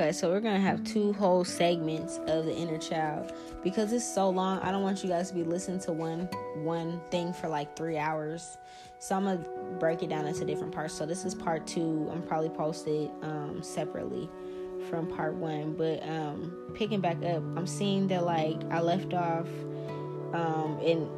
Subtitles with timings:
[0.00, 3.32] Okay, so we're gonna have two whole segments of the inner child
[3.64, 4.60] because it's so long.
[4.60, 6.28] I don't want you guys to be listening to one
[6.62, 8.58] one thing for like three hours.
[9.00, 9.44] So I'm gonna
[9.80, 10.94] break it down into different parts.
[10.94, 12.08] So this is part two.
[12.12, 14.30] I'm probably posted um, separately
[14.88, 15.74] from part one.
[15.74, 19.48] But um, picking back up, I'm seeing that like I left off
[20.32, 21.10] um, in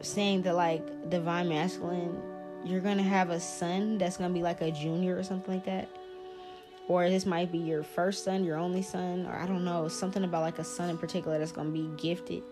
[0.00, 2.20] saying that like divine masculine,
[2.64, 5.88] you're gonna have a son that's gonna be like a junior or something like that.
[6.90, 10.24] Or this might be your first son, your only son, or I don't know, something
[10.24, 12.42] about like a son in particular that's gonna be gifted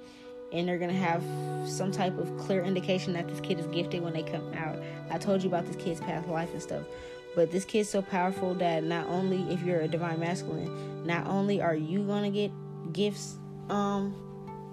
[0.52, 1.24] and they're gonna have
[1.68, 4.78] some type of clear indication that this kid is gifted when they come out.
[5.10, 6.84] I told you about this kid's past life and stuff,
[7.34, 11.60] but this kid's so powerful that not only if you're a divine masculine, not only
[11.60, 12.52] are you gonna get
[12.92, 13.38] gifts,
[13.70, 14.14] um,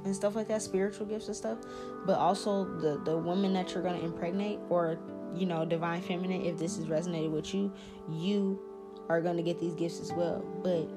[0.06, 1.58] and stuff like that, spiritual gifts and stuff,
[2.06, 5.00] but also the the woman that you're gonna impregnate or
[5.36, 6.45] you know divine feminine.
[6.45, 7.73] If this is resonated with you,
[8.11, 8.59] you
[9.09, 10.88] are gonna get these gifts as well, but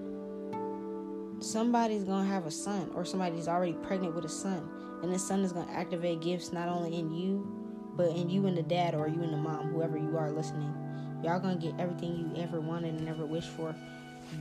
[1.42, 4.68] somebody's gonna have a son or somebody's already pregnant with a son
[5.02, 7.46] and the son is gonna activate gifts not only in you
[7.96, 10.72] but in you and the dad or you and the mom whoever you are listening.
[11.22, 13.74] Y'all gonna get everything you ever wanted and ever wished for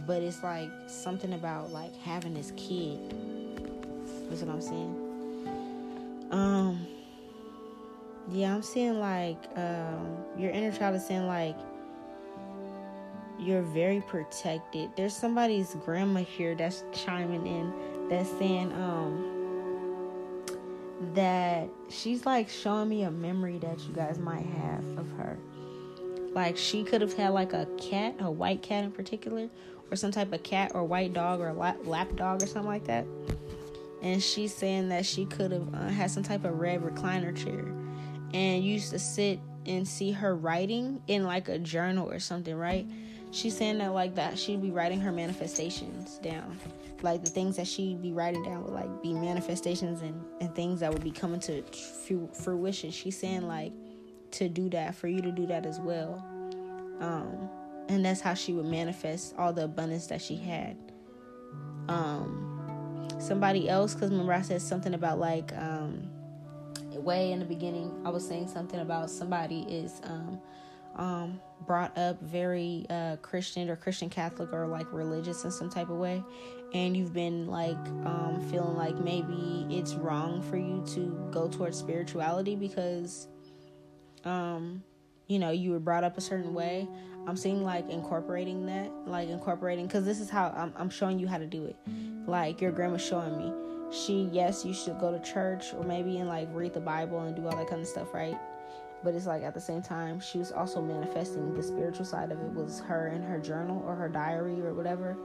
[0.06, 3.00] but it's like something about like having this kid.
[4.30, 6.28] That's what i'm saying.
[6.32, 6.88] Um
[8.30, 11.56] yeah i'm seeing like um your inner child is saying like
[13.40, 14.90] you're very protected.
[14.96, 17.74] There's somebody's grandma here that's chiming in
[18.10, 19.34] that's saying um
[21.14, 25.38] that she's like showing me a memory that you guys might have of her.
[26.34, 29.50] Like she could have had like a cat, a white cat in particular,
[29.92, 32.86] or some type of cat or white dog or lap, lap dog or something like
[32.86, 33.06] that.
[34.02, 37.66] And she's saying that she could have uh, had some type of red recliner chair
[38.34, 42.86] and used to sit and see her writing in like a journal or something, right?
[43.32, 46.58] She's saying that like that she'd be writing her manifestations down.
[47.02, 50.80] Like the things that she'd be writing down would like be manifestations and, and things
[50.80, 51.64] that would be coming to
[52.34, 52.92] fruition.
[52.92, 53.74] She's saying like
[54.32, 56.24] to do that for you to do that as well.
[57.00, 57.50] Um
[57.90, 60.76] and that's how she would manifest all the abundance that she had.
[61.88, 62.54] Um
[63.20, 66.08] somebody else because remember i said something about like um
[66.94, 70.40] way in the beginning i was saying something about somebody is um
[70.98, 75.90] um, brought up very uh, Christian or Christian Catholic or like religious in some type
[75.90, 76.24] of way,
[76.74, 81.78] and you've been like um, feeling like maybe it's wrong for you to go towards
[81.78, 83.28] spirituality because,
[84.26, 84.84] um,
[85.28, 86.88] you know, you were brought up a certain way.
[87.28, 91.28] I'm seeing like incorporating that, like incorporating, because this is how I'm, I'm showing you
[91.28, 91.76] how to do it.
[92.26, 93.52] Like your grandma's showing me.
[93.92, 97.36] She, yes, you should go to church or maybe and like read the Bible and
[97.36, 98.38] do all that kind of stuff, right?
[99.04, 102.40] But it's like at the same time she was also manifesting the spiritual side of
[102.40, 105.16] it was her in her journal or her diary or whatever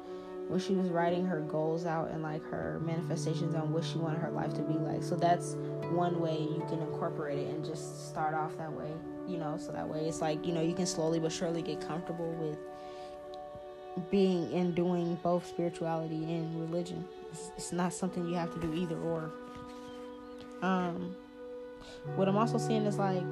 [0.49, 4.19] when she was writing her goals out and like her manifestations on what she wanted
[4.19, 5.03] her life to be like.
[5.03, 5.55] So that's
[5.93, 8.93] one way you can incorporate it and just start off that way
[9.27, 9.57] you know?
[9.59, 12.59] So that way it's like you know you can slowly but surely get comfortable with
[14.11, 17.07] being and doing both spirituality and religion.
[17.31, 19.31] It's, it's not something you have to do either or.
[20.63, 21.17] Um
[22.17, 23.23] what I'm also seeing is like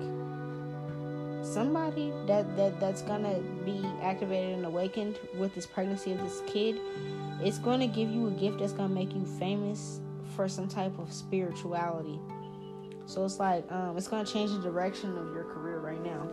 [1.43, 6.78] somebody that that that's gonna be activated and awakened with this pregnancy of this kid
[7.43, 10.00] it's to give you a gift that's to make you famous
[10.37, 12.21] for some type of spirituality.
[13.06, 16.28] So it's like um, it's to change the direction of your career right now.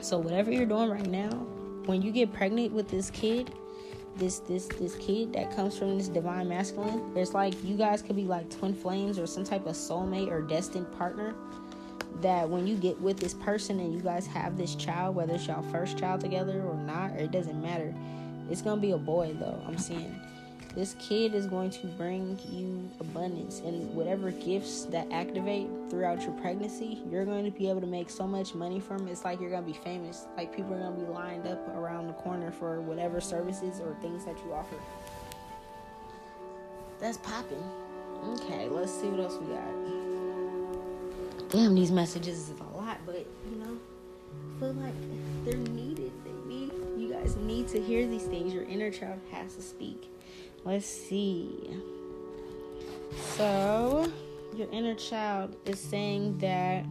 [0.00, 1.30] So whatever you're doing right now
[1.86, 3.50] when you get pregnant with this kid
[4.18, 8.16] this this this kid that comes from this divine masculine it's like you guys could
[8.16, 11.34] be like twin flames or some type of soulmate or destined partner
[12.20, 15.46] that when you get with this person and you guys have this child whether it's
[15.46, 17.94] y'all first child together or not or it doesn't matter.
[18.50, 20.18] It's gonna be a boy though i'm seeing
[20.78, 26.30] this kid is going to bring you abundance and whatever gifts that activate throughout your
[26.34, 29.10] pregnancy, you're going to be able to make so much money from it.
[29.10, 30.26] It's like you're going to be famous.
[30.36, 33.96] Like people are going to be lined up around the corner for whatever services or
[34.00, 34.76] things that you offer.
[37.00, 37.64] That's popping.
[38.28, 39.74] Okay, let's see what else we got.
[41.50, 43.76] Damn, these messages is a lot, but you know,
[44.54, 44.94] I feel like
[45.44, 46.12] they're needed.
[46.24, 48.54] They need you guys need to hear these things.
[48.54, 50.08] Your inner child has to speak.
[50.68, 51.48] Let's see.
[53.36, 54.12] So,
[54.54, 56.84] your inner child is saying that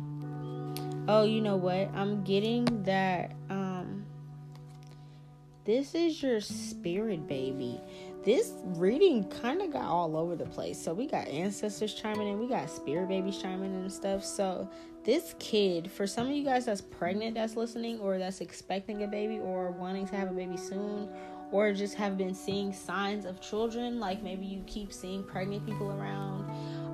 [1.07, 1.93] oh, you know what?
[1.93, 4.03] I'm getting that um
[5.63, 7.79] this is your spirit baby.
[8.23, 10.81] This reading kind of got all over the place.
[10.81, 14.25] So we got ancestors chiming in, we got spirit babies chiming in and stuff.
[14.25, 14.67] So
[15.03, 19.07] this kid, for some of you guys that's pregnant that's listening or that's expecting a
[19.07, 21.09] baby or wanting to have a baby soon
[21.51, 25.91] or just have been seeing signs of children like maybe you keep seeing pregnant people
[25.91, 26.45] around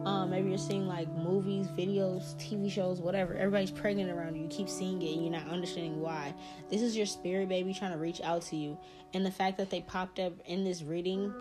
[0.06, 4.50] um, maybe you're seeing like movies videos tv shows whatever everybody's pregnant around you you
[4.50, 6.34] keep seeing it and you're not understanding why.
[6.70, 8.78] This is your spirit baby trying to reach out to you
[9.14, 11.34] and the fact that they popped up in this reading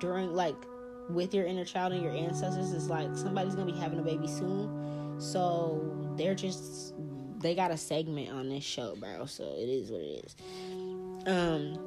[0.00, 0.56] during like
[1.10, 4.26] with your inner child and your ancestors is like somebody's gonna be having a baby
[4.26, 5.20] soon.
[5.20, 6.94] So they're just
[7.38, 9.26] they got a segment on this show bro.
[9.26, 10.36] So it is what it is
[11.26, 11.78] um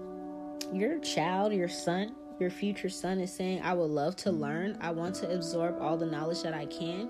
[0.74, 4.78] your child your son your future son is saying i would love to learn.
[4.82, 7.10] I want to absorb all the knowledge that i can.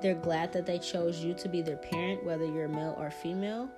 [0.00, 3.68] They're glad that they chose you to be their parent whether you're male or female.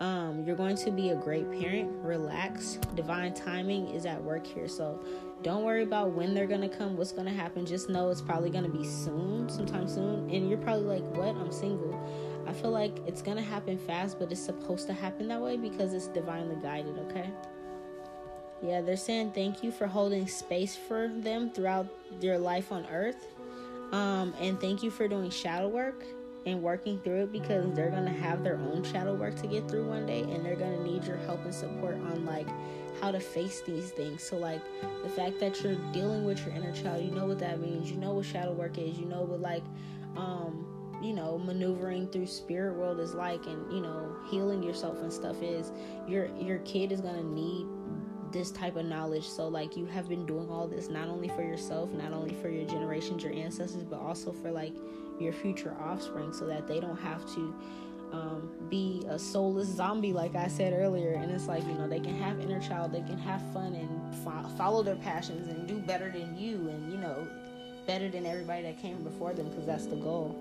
[0.00, 1.88] Um, you're going to be a great parent.
[2.02, 2.78] Relax.
[2.94, 4.68] Divine timing is at work here.
[4.68, 5.02] So
[5.42, 7.64] don't worry about when they're gonna come what's gonna happen.
[7.64, 10.28] Just know it's probably gonna be soon sometime soon.
[10.30, 11.36] And you're probably like what?
[11.36, 11.94] I'm single
[12.46, 15.92] i feel like it's gonna happen fast but it's supposed to happen that way because
[15.94, 17.30] it's divinely guided okay
[18.64, 21.86] yeah, they're saying thank you for holding space for them throughout
[22.20, 23.26] their life on earth.
[23.92, 26.02] Um, and thank you for doing shadow work
[26.46, 29.88] and working through it because they're gonna have their own shadow work to get through
[29.88, 32.48] one day and they're gonna need your help and support on like
[33.00, 34.22] how to face these things.
[34.22, 34.62] So like
[35.02, 37.98] the fact that you're dealing with your inner child, you know what that means, you
[37.98, 39.64] know what shadow work is, you know what like
[40.16, 40.73] um
[41.04, 45.42] you know maneuvering through spirit world is like and you know healing yourself and stuff
[45.42, 45.70] is
[46.08, 47.66] your your kid is gonna need
[48.34, 49.26] this type of knowledge.
[49.26, 52.50] So, like, you have been doing all this not only for yourself, not only for
[52.50, 54.74] your generations, your ancestors, but also for like
[55.20, 57.54] your future offspring so that they don't have to
[58.12, 61.14] um, be a soulless zombie, like I said earlier.
[61.14, 64.14] And it's like, you know, they can have inner child, they can have fun and
[64.24, 67.26] fo- follow their passions and do better than you and, you know,
[67.86, 70.36] better than everybody that came before them because that's the goal.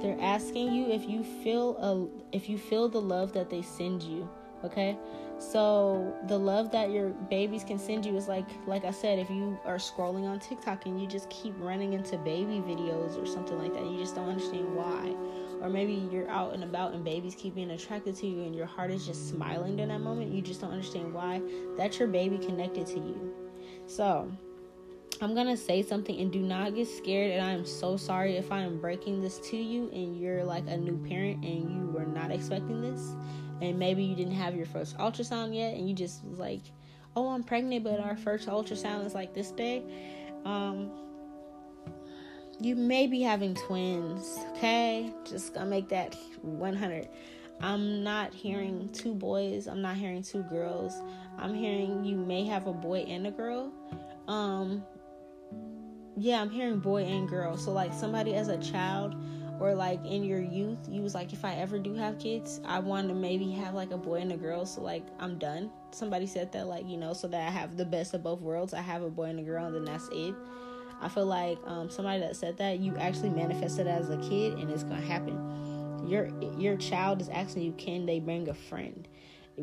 [0.00, 4.02] They're asking you if you feel a if you feel the love that they send
[4.02, 4.28] you,
[4.64, 4.96] okay?
[5.38, 9.30] So the love that your babies can send you is like like I said, if
[9.30, 13.58] you are scrolling on TikTok and you just keep running into baby videos or something
[13.58, 15.14] like that, you just don't understand why.
[15.60, 18.66] Or maybe you're out and about and babies keep being attracted to you and your
[18.66, 21.42] heart is just smiling in that moment, you just don't understand why.
[21.76, 23.34] That's your baby connected to you.
[23.86, 24.30] So
[25.22, 27.32] I'm gonna say something and do not get scared.
[27.32, 30.64] And I am so sorry if I am breaking this to you and you're like
[30.68, 33.14] a new parent and you were not expecting this
[33.60, 36.62] and maybe you didn't have your first ultrasound yet and you just was like
[37.16, 39.82] oh i'm pregnant but our first ultrasound is like this day
[40.44, 40.90] um
[42.60, 45.12] you may be having twins okay?
[45.24, 47.08] Just gonna make that 100
[47.60, 49.66] i'm not hearing two boys.
[49.66, 50.94] I'm not hearing two girls.
[51.38, 53.72] I'm hearing you may have a boy and a girl.
[54.28, 54.84] Um
[56.18, 57.56] yeah i'm hearing boy and girl.
[57.56, 59.14] So like somebody as a child
[59.60, 62.78] or like in your youth you was like if i ever do have kids i
[62.78, 64.66] want to maybe have like a boy and a girl.
[64.66, 65.70] So like i'm done.
[65.90, 68.74] Somebody said that like you know so that i have the best of both worlds.
[68.74, 70.34] I have a boy and a girl and then that's it.
[71.00, 74.68] I feel like um, somebody that said that you actually manifested as a kid and
[74.70, 76.06] it's gonna happen.
[76.08, 79.06] Your your child is asking you can they bring a friend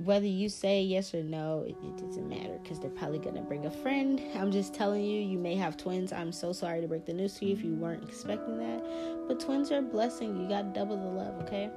[0.03, 3.65] whether you say yes or no, it, it doesn't matter because they're probably gonna bring
[3.65, 4.21] a friend.
[4.35, 6.11] I'm just telling you, you may have twins.
[6.11, 8.83] I'm so sorry to break the news to you if you weren't expecting that,
[9.27, 10.35] but twins are a blessing.
[10.41, 11.69] You got double the love, okay?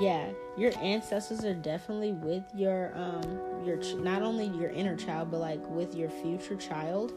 [0.00, 5.40] Yeah, your ancestors are definitely with your um your not only your inner child but
[5.40, 7.12] like with your future child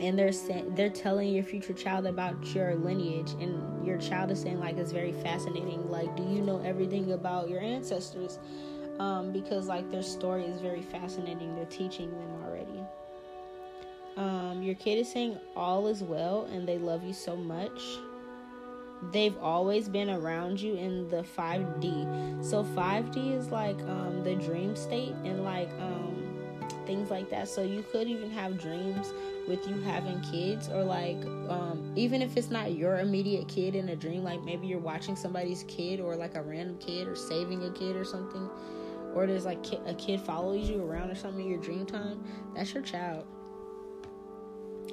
[0.00, 3.32] and they're saying they're telling your future child about your lineage.
[3.40, 5.90] And your child is saying like it's very fascinating.
[5.90, 8.38] Like do you know everything about your ancestors?
[8.98, 11.54] Um, because like their story is very fascinating.
[11.54, 12.82] They're teaching them already.
[14.16, 17.80] Um, your kid is saying all is well and they love you so much.
[19.12, 24.74] They've always been around you in the 5d so 5d is like um, the dream
[24.74, 26.28] state and like um,
[26.86, 27.48] things like that.
[27.48, 29.12] So you could even have dreams
[29.48, 31.16] with you having kids or like
[31.48, 35.16] um, even if it's not your immediate kid in a dream like maybe you're watching
[35.16, 38.48] somebody's kid or like a random kid or saving a kid or something
[39.14, 42.22] or there's like a kid follows you around or something in your dream time
[42.54, 43.26] that's your child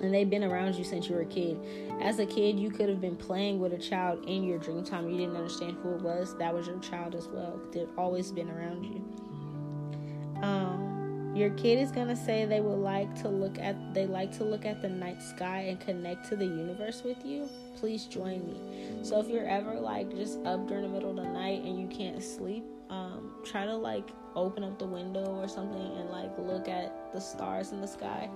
[0.02, 1.58] and they've been around you since you were a kid.
[2.02, 5.10] As a kid, you could have been playing with a child in your dream time.
[5.10, 6.38] You didn't understand who it was.
[6.38, 7.60] That was your child as well.
[7.72, 10.42] They've always been around you.
[10.44, 10.95] Um,
[11.36, 14.44] your kid is going to say they would like to look at they like to
[14.46, 17.48] look at the night sky and connect to the universe with you.
[17.78, 19.04] Please join me.
[19.04, 21.88] So if you're ever like just up during the middle of the night and you
[21.88, 26.68] can't sleep, um, try to like open up the window or something and like look
[26.70, 28.30] at the stars in the sky.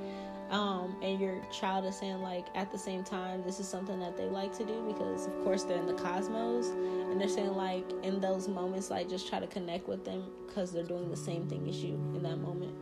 [0.49, 4.17] um, and your child is saying like at the same time this is something that
[4.17, 7.85] they like to do because of course they're in the cosmos and they're saying like
[8.03, 11.47] in those moments like just try to connect with them because they're doing the same
[11.47, 12.73] thing as you in that moment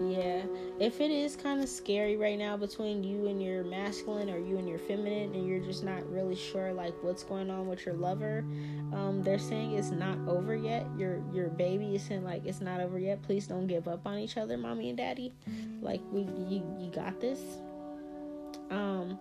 [0.00, 0.42] yeah.
[0.80, 4.58] If it is kind of scary right now between you and your masculine or you
[4.58, 7.94] and your feminine and you're just not really sure like what's going on with your
[7.94, 8.44] lover
[8.94, 10.86] um, they're saying it's not over yet.
[10.96, 13.22] Your your baby is saying like it's not over yet.
[13.22, 15.32] Please don't give up on each other mommy and daddy.
[15.80, 17.40] Like we you, you got this.
[18.70, 19.18] Um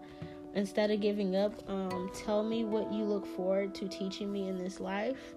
[0.53, 4.57] instead of giving up um tell me what you look forward to teaching me in
[4.57, 5.33] this life.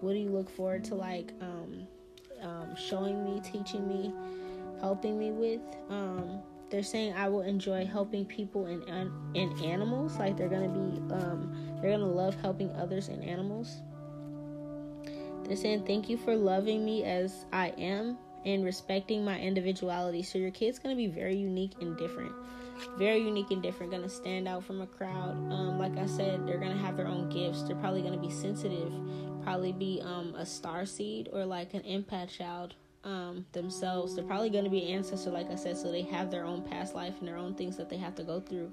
[0.00, 1.86] What do you look forward to like um,
[2.42, 4.12] um showing me teaching me
[4.84, 5.62] helping me with.
[5.88, 8.82] Um, they're saying I will enjoy helping people and
[9.34, 10.18] and animals.
[10.18, 13.80] Like they're gonna be, um, they're gonna love helping others and animals.
[15.44, 20.22] They're saying thank you for loving me as I am and respecting my individuality.
[20.22, 22.32] So your kid's gonna be very unique and different,
[22.98, 23.90] very unique and different.
[23.90, 25.34] Gonna stand out from a crowd.
[25.50, 27.62] Um, like I said, they're gonna have their own gifts.
[27.62, 28.92] They're probably gonna be sensitive.
[29.44, 34.14] Probably be um, a star seed or like an empath child um, themselves.
[34.14, 36.94] They're probably going to be ancestor, like I said, so they have their own past
[36.94, 38.72] life and their own things that they have to go through.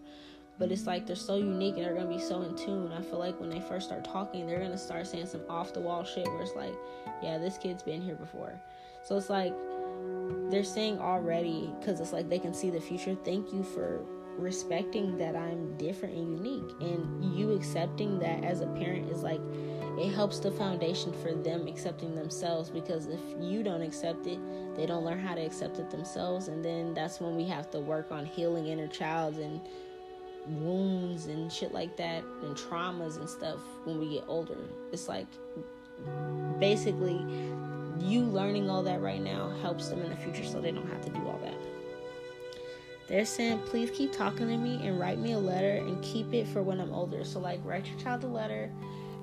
[0.58, 2.92] But it's like they're so unique and they're going to be so in tune.
[2.92, 5.74] I feel like when they first start talking, they're going to start saying some off
[5.74, 6.74] the wall shit where it's like,
[7.22, 8.54] yeah, this kid's been here before.
[9.04, 9.54] So it's like
[10.50, 13.16] they're saying already, because it's like they can see the future.
[13.26, 14.06] Thank you for
[14.42, 16.76] respecting that I'm different and unique.
[16.82, 19.42] And you accepting that as a parent is like,
[19.98, 24.40] it helps the foundation for them accepting themselves because if you don't accept it,
[24.76, 26.48] they don't learn how to accept it themselves.
[26.48, 29.62] And then that's when we have to work on healing inner child and
[30.48, 34.58] wounds and shit like that and traumas and stuff when we get older.
[34.92, 35.28] It's like
[36.60, 37.26] basically
[38.00, 41.04] you learning all that right now helps them in the future so they don't have
[41.06, 41.71] to do all that.
[43.12, 46.48] They're saying, please keep talking to me and write me a letter and keep it
[46.48, 47.26] for when I'm older.
[47.26, 48.72] So, like, write your child a letter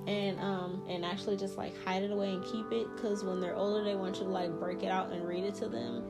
[0.06, 3.54] and um and actually just like hide it away and keep it because when they're
[3.54, 6.04] older they want you to like break it out and read it to them.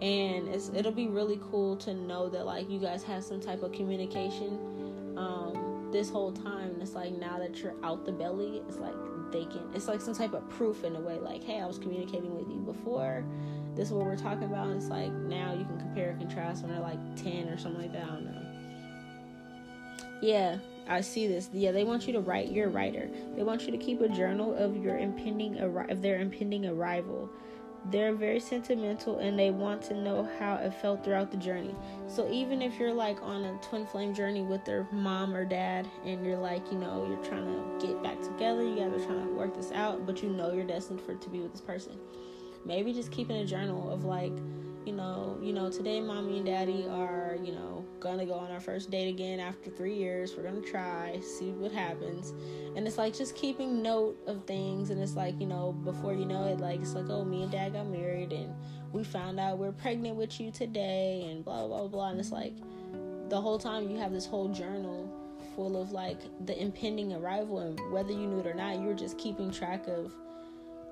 [0.00, 3.62] And it's it'll be really cool to know that like you guys have some type
[3.62, 6.78] of communication um this whole time.
[6.80, 8.94] It's like now that you're out the belly it's like
[9.30, 11.78] they can it's like some type of proof in a way like hey i was
[11.78, 13.24] communicating with you before
[13.76, 16.72] this is what we're talking about it's like now you can compare and contrast when
[16.72, 18.42] they're like 10 or something like that i don't know
[20.22, 20.58] yeah
[20.90, 21.48] I see this.
[21.52, 22.50] Yeah, they want you to write.
[22.50, 23.08] You're a writer.
[23.36, 27.30] They want you to keep a journal of your impending arri- of their impending arrival.
[27.90, 31.74] They're very sentimental and they want to know how it felt throughout the journey.
[32.08, 35.88] So even if you're like on a twin flame journey with their mom or dad
[36.04, 39.24] and you're like, you know, you're trying to get back together, you guys are trying
[39.24, 41.92] to work this out, but you know you're destined for to be with this person.
[42.64, 44.32] Maybe just keeping a journal of like,
[44.86, 48.60] you know, you know, today mommy and daddy are, you know, gonna go on our
[48.60, 50.34] first date again after three years.
[50.36, 52.32] We're gonna try, see what happens.
[52.76, 54.90] And it's like just keeping note of things.
[54.90, 57.52] And it's like, you know, before you know it, like, it's like, oh, me and
[57.52, 58.54] dad got married and
[58.92, 62.10] we found out we're pregnant with you today and blah, blah, blah.
[62.10, 62.54] And it's like
[63.28, 65.08] the whole time you have this whole journal
[65.54, 67.58] full of like the impending arrival.
[67.58, 70.12] And whether you knew it or not, you were just keeping track of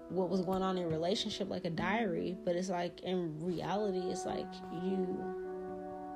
[0.08, 4.24] what was going on in relationship like a diary but it's like in reality it's
[4.24, 4.46] like
[4.82, 5.06] you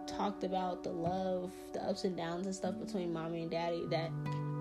[0.07, 4.11] talked about the love, the ups and downs and stuff between mommy and daddy that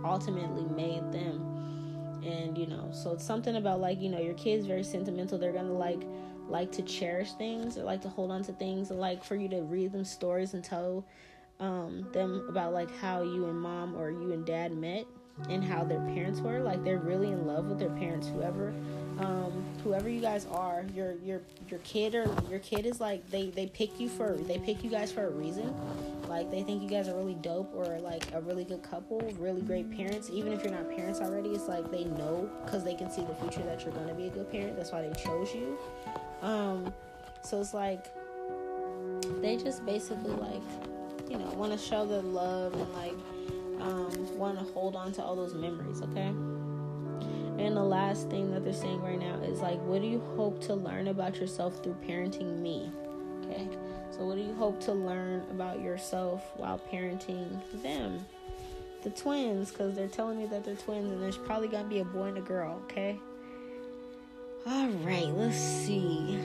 [0.04, 2.22] ultimately made them.
[2.24, 5.38] And you know, so it's something about like, you know, your kids very sentimental.
[5.38, 6.02] They're gonna like
[6.48, 9.48] like to cherish things or like to hold on to things and like for you
[9.48, 11.06] to read them stories and tell
[11.60, 15.06] um, them about like how you and mom or you and dad met
[15.50, 16.60] and how their parents were.
[16.60, 18.74] Like they're really in love with their parents, whoever
[19.22, 23.50] um, whoever you guys are, your your your kid or your kid is like they
[23.50, 25.74] they pick you for they pick you guys for a reason.
[26.28, 29.62] Like they think you guys are really dope or like a really good couple, really
[29.62, 30.30] great parents.
[30.32, 33.36] Even if you're not parents already, it's like they know because they can see the
[33.36, 34.76] future that you're gonna be a good parent.
[34.76, 35.78] That's why they chose you.
[36.42, 36.94] Um,
[37.44, 38.08] so it's like
[39.42, 40.62] they just basically like
[41.30, 43.16] you know want to show their love and like
[43.82, 46.02] um, want to hold on to all those memories.
[46.02, 46.32] Okay.
[47.62, 50.60] And the last thing that they're saying right now is like, what do you hope
[50.62, 52.92] to learn about yourself through parenting me?
[53.46, 53.68] Okay.
[54.10, 58.26] So, what do you hope to learn about yourself while parenting them?
[59.04, 62.04] The twins, because they're telling me that they're twins, and there's probably gonna be a
[62.04, 63.20] boy and a girl, okay?
[64.66, 66.40] All right, let's see.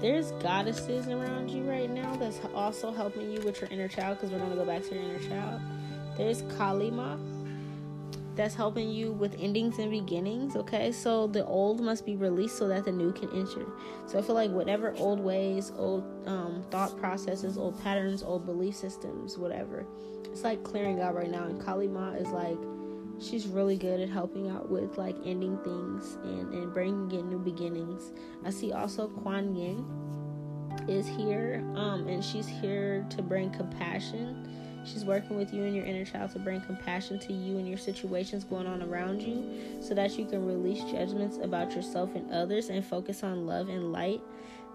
[0.00, 4.30] There's goddesses around you right now that's also helping you with your inner child, because
[4.30, 5.60] we're gonna go back to your inner child.
[6.16, 7.16] There's Kali Ma,
[8.36, 10.56] that's helping you with endings and beginnings.
[10.56, 13.66] Okay, so the old must be released so that the new can enter.
[14.06, 18.76] So I feel like whatever old ways, old um, thought processes, old patterns, old belief
[18.76, 19.86] systems, whatever,
[20.24, 21.44] it's like clearing out right now.
[21.44, 22.58] And Kali Ma is like,
[23.20, 27.38] she's really good at helping out with like ending things and, and bringing in new
[27.38, 28.12] beginnings.
[28.44, 29.84] I see also Kuan Yin
[30.88, 34.48] is here, um, and she's here to bring compassion
[34.84, 37.78] She's working with you and your inner child to bring compassion to you and your
[37.78, 42.68] situations going on around you so that you can release judgments about yourself and others
[42.68, 44.20] and focus on love and light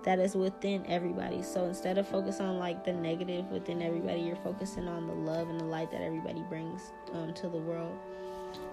[0.04, 1.42] that is within everybody.
[1.42, 5.50] So instead of focus on like the negative within everybody, you're focusing on the love
[5.50, 7.98] and the light that everybody brings um, to the world.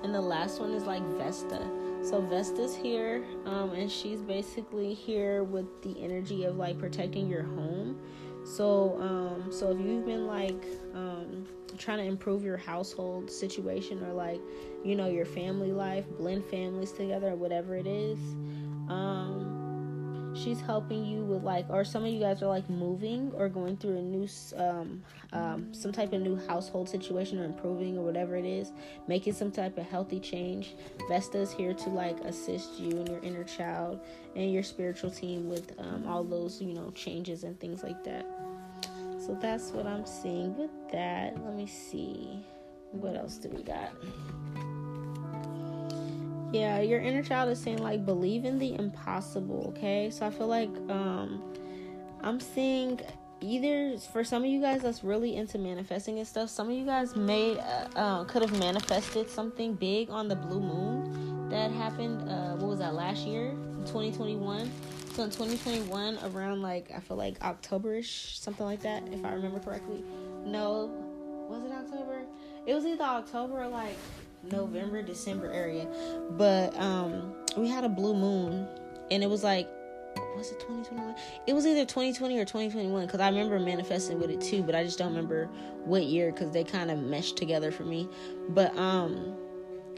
[0.04, 1.66] And the last one is like Vesta.
[2.04, 7.44] So Vesta's here, um, and she's basically here with the energy of like protecting your
[7.44, 7.98] home
[8.44, 11.46] so, um, so if you've been like um,
[11.78, 14.40] trying to improve your household situation or like,
[14.84, 18.18] you know, your family life, blend families together, or whatever it is,
[18.88, 19.61] um,
[20.34, 23.76] she's helping you with like or some of you guys are like moving or going
[23.76, 28.36] through a new um, um, some type of new household situation or improving or whatever
[28.36, 28.72] it is
[29.08, 30.74] making some type of healthy change.
[31.08, 34.00] Vesta is here to like assist you and your inner child
[34.36, 38.26] and your spiritual team with um, all those you know changes and things like that.
[39.24, 41.36] So that's what i'm seeing with that.
[41.44, 42.44] Let me see.
[42.90, 43.92] What else do we got
[46.52, 50.10] yeah your inner child is saying like believe in the impossible okay?
[50.10, 51.42] So i feel like um
[52.22, 53.00] i'm seeing
[53.40, 56.86] either for some of you guys that's really into manifesting and stuff some of you
[56.86, 62.28] guys may uh, uh, could have manifested something big on the blue moon that happened
[62.30, 63.50] uh, what was that last year?
[63.86, 64.70] 2021
[65.14, 69.58] so in 2021 around like i feel like octoberish something like that if i remember
[69.58, 70.04] correctly.
[70.44, 70.90] No
[71.48, 72.22] was it october?
[72.64, 73.96] It was either october or like
[74.50, 75.86] November, December area.
[76.32, 78.66] But um we had a blue moon
[79.10, 79.68] and it was like
[80.36, 81.14] was it 2021?
[81.46, 84.82] It was either 2020 or 2021 because I remember manifesting with it too, but I
[84.82, 85.46] just don't remember
[85.84, 88.08] what year because they kind of meshed together for me.
[88.50, 89.36] But um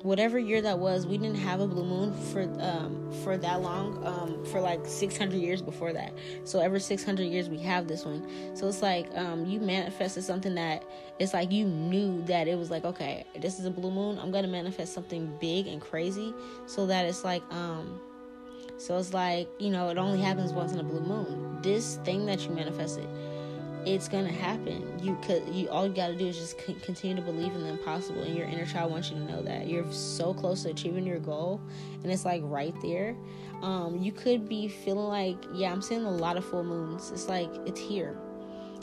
[0.05, 4.07] whatever year that was, we didn't have a blue moon for um, for that long,
[4.07, 6.12] um, for like 600 years before that.
[6.45, 8.23] So every 600 years we have this one.
[8.55, 10.85] So it's like um, you manifested something that
[11.19, 14.19] it's like you knew that it was like okay, this is a blue moon.
[14.19, 16.35] I'm gonna manifest something big and crazy,
[16.67, 18.01] so that it's like um.
[18.77, 21.62] So it's like, you know, it only happens once in a blue moon.
[21.62, 23.07] This thing that you manifested,
[23.87, 24.99] it's gonna happen.
[25.03, 27.68] You could you all you gotta do is just c- continue to believe in the
[27.68, 31.07] impossible, and your inner child wants you to know that you're so close to achieving
[31.07, 31.61] your goal,
[32.03, 33.16] and it's like right there.
[33.62, 37.11] Um, you could be feeling like, yeah, I'm seeing a lot of full moons.
[37.11, 38.16] It's like it's here,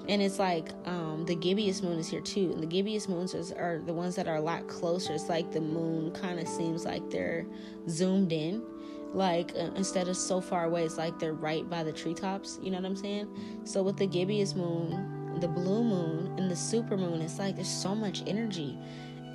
[0.08, 3.56] and it's like um, the gibbous moon is here too, and the gibbous moons are,
[3.58, 5.14] are the ones that are a lot closer.
[5.14, 7.46] It's like the moon kind of seems like they're
[7.90, 8.64] zoomed in
[9.14, 12.72] like uh, instead of so far away it's like they're right by the treetops you
[12.72, 13.28] know what i'm saying?
[13.66, 17.68] So with the gibbous moon the blue moon and the super moon it's like there's
[17.68, 18.78] so much energy.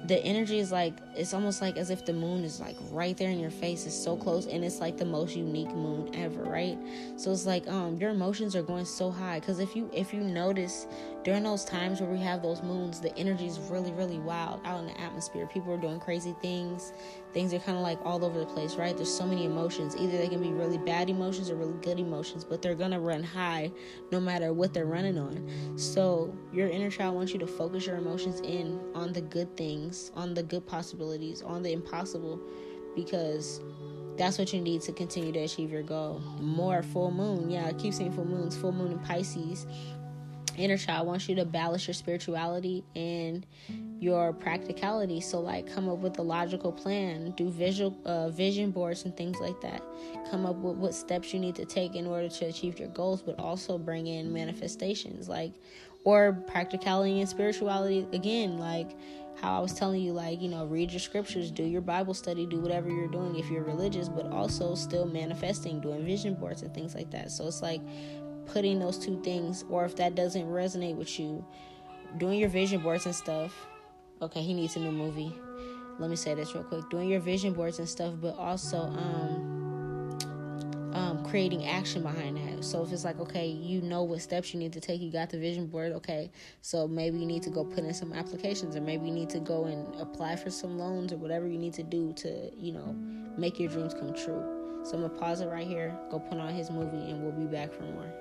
[0.06, 3.30] The energy is like it's almost like as if the moon is like right there
[3.30, 3.86] in your face.
[3.86, 6.78] It's so close and it's like the most unique moon ever right?
[7.16, 9.40] So it's like um your emotions are going so high.
[9.40, 10.86] Because if you if you notice
[11.26, 14.78] during those times where we have those moons the energy is really really wild out
[14.78, 16.92] in the atmosphere people are doing crazy things
[17.36, 18.96] things are kind of like all over the place, right?
[18.96, 19.94] There's so many emotions.
[19.94, 23.22] Either they can be really bad emotions or really good emotions, but they're gonna run
[23.22, 23.70] high
[24.10, 25.76] no matter what they're running on.
[25.76, 30.12] So your inner child wants you to focus your emotions in on the good things,
[30.16, 32.40] on the good possibilities, on the impossible,
[32.94, 33.60] because
[34.16, 36.22] that's what you need to continue to achieve your goal.
[36.40, 37.50] More full moon.
[37.50, 39.66] Yeah, I keep saying full moons, full moon in Pisces.
[40.56, 43.46] Inner child wants you to balance your spirituality and
[43.98, 45.20] your practicality.
[45.20, 49.38] So like come up with a logical plan, do visual uh, vision boards and things
[49.40, 49.82] like that.
[50.30, 53.22] Come up with what steps you need to take in order to achieve your goals,
[53.22, 55.52] but also bring in manifestations like
[56.04, 58.96] or practicality and spirituality again like
[59.40, 62.46] how I was telling you, like, you know, read your scriptures, do your Bible study,
[62.46, 66.72] do whatever you're doing if you're religious, but also still manifesting, doing vision boards and
[66.74, 67.30] things like that.
[67.30, 67.82] So it's like
[68.46, 71.44] putting those two things, or if that doesn't resonate with you,
[72.18, 73.66] doing your vision boards and stuff,
[74.22, 75.32] okay, he needs a new movie.
[75.98, 76.88] Let me say this real quick.
[76.90, 80.18] Doing your vision boards and stuff, but also um,
[80.92, 82.64] um, creating action behind that.
[82.64, 85.30] So if it's like, okay, you know what steps you need to take, you got
[85.30, 86.30] the vision board, okay.
[86.60, 89.40] So maybe you need to go put in some applications, or maybe you need to
[89.40, 92.94] go and apply for some loans, or whatever you need to do to, you know,
[93.38, 94.44] make your dreams come true.
[94.84, 97.46] So I'm gonna pause it right here, go put on his movie, and we'll be
[97.46, 98.12] back for more.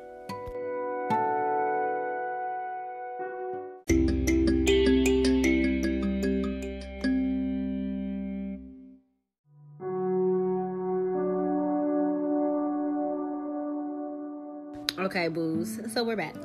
[15.65, 15.93] Booze.
[15.93, 16.35] So we're back.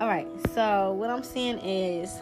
[0.00, 0.26] All right.
[0.54, 2.20] So what I'm saying is,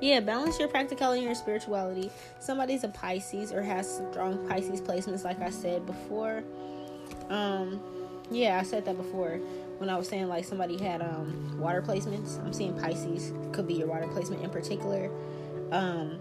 [0.00, 2.10] yeah, balance your practicality and your spirituality.
[2.40, 6.42] Somebody's a Pisces or has strong Pisces placements, like I said before.
[7.28, 7.80] Um,
[8.30, 9.40] yeah, I said that before
[9.78, 12.42] when I was saying like somebody had um water placements.
[12.44, 15.10] I'm seeing Pisces could be your water placement in particular.
[15.70, 16.18] Um,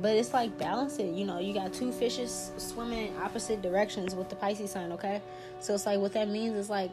[0.00, 1.16] but it's like balancing.
[1.16, 4.92] You know, you got two fishes swimming in opposite directions with the Pisces sign.
[4.92, 5.22] Okay,
[5.60, 6.90] so it's like what that means is like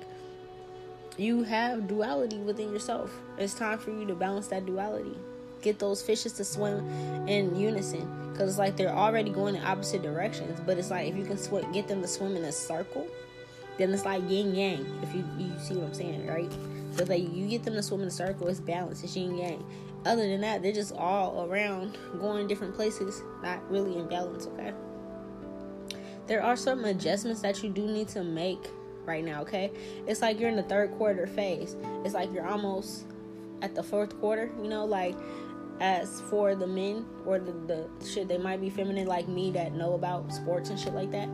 [1.19, 3.11] you have duality within yourself.
[3.37, 5.17] It's time for you to balance that duality.
[5.61, 6.87] Get those fishes to swim
[7.27, 10.59] in unison because it's like they're already going in opposite directions.
[10.65, 13.07] But it's like if you can sw- get them to swim in a circle,
[13.77, 14.99] then it's like yin yang.
[15.03, 16.51] If you you see what I'm saying, right?
[16.95, 19.65] So like you get them to swim in a circle, it's balance, it's yin yang.
[20.05, 24.47] Other than that, they're just all around going different places, not really in balance.
[24.47, 24.73] Okay.
[26.27, 28.69] There are some adjustments that you do need to make
[29.09, 29.71] right now, okay?
[30.07, 31.75] It's like you're in the third quarter phase.
[32.05, 33.05] It's like you're almost
[33.61, 35.15] at the fourth quarter, you know, like
[35.81, 39.73] as for the men or the, the shit they might be feminine like me that
[39.73, 41.27] know about sports and shit like that.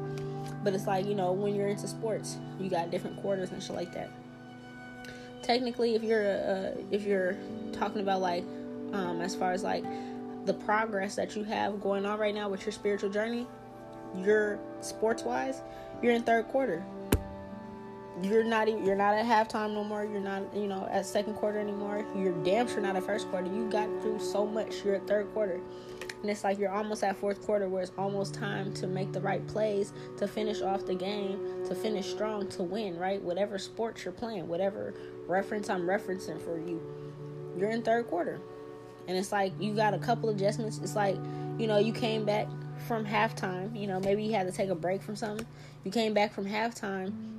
[0.64, 3.76] But it's like, you know, when you're into sports, you got different quarters and shit
[3.76, 4.10] like that.
[5.44, 7.38] Technically, if you're uh, if you're
[7.72, 8.44] talking about like
[8.94, 9.84] um as far as like
[10.46, 13.46] the progress that you have going on right now with your spiritual journey,
[14.24, 15.62] you're sports wise,
[16.02, 16.84] you're in third quarter
[18.22, 20.06] you're not you're not at halftime no more.
[20.06, 22.06] You're not you know at second quarter anymore.
[22.16, 23.48] You're damn sure not at first quarter.
[23.48, 24.84] You got through so much.
[24.84, 25.60] You're at third quarter,
[26.22, 29.20] and it's like you're almost at fourth quarter where it's almost time to make the
[29.20, 32.98] right plays to finish off the game, to finish strong, to win.
[32.98, 34.94] Right, whatever sport you're playing, whatever
[35.28, 36.82] reference I'm referencing for you,
[37.58, 38.40] you're in third quarter,
[39.08, 40.80] and it's like you got a couple adjustments.
[40.82, 41.18] It's like
[41.58, 42.48] you know you came back
[42.88, 43.78] from halftime.
[43.78, 45.46] You know maybe you had to take a break from something.
[45.84, 47.35] You came back from halftime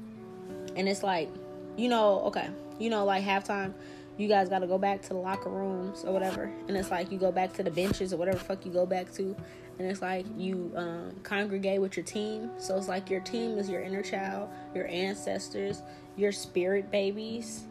[0.77, 1.29] and it's like,
[1.77, 3.73] you know, okay, you know, like halftime,
[4.17, 7.11] you guys got to go back to the locker rooms or whatever, and it's like
[7.11, 9.37] you go back to the benches or whatever fuck you go back to,
[9.79, 12.51] and it's like you um, congregate with your team.
[12.59, 15.83] So it's like your team is your inner child, your ancestors,
[16.17, 17.65] your spirit babies,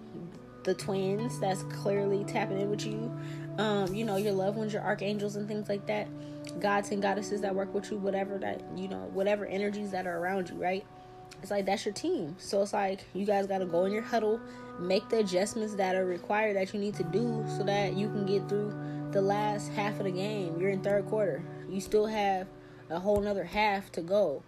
[0.63, 3.11] the twins that's clearly tapping in with you.
[3.57, 6.07] Um, you know, your loved ones, your archangels and things like that,
[6.59, 10.17] gods and goddesses that work with you, whatever that, you know, whatever energies that are
[10.17, 10.85] around you, right?
[11.45, 12.35] It's like that's your team.
[12.39, 14.39] So it's like you guys got to go in your huddle,
[14.79, 18.25] make the adjustments that are required that you need to do so that you can
[18.25, 18.73] get through
[19.11, 20.59] the last half of the game.
[20.59, 21.43] You're in third quarter.
[21.69, 22.47] You still have
[22.89, 24.41] a whole nother half to go.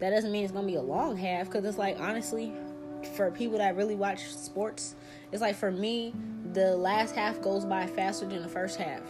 [0.00, 2.52] That doesn't mean it's gonna be a long half because it's like honestly,
[3.16, 4.94] for people that really watch sports,
[5.32, 6.12] it's like for me,
[6.52, 9.00] the last half goes by faster than the first half.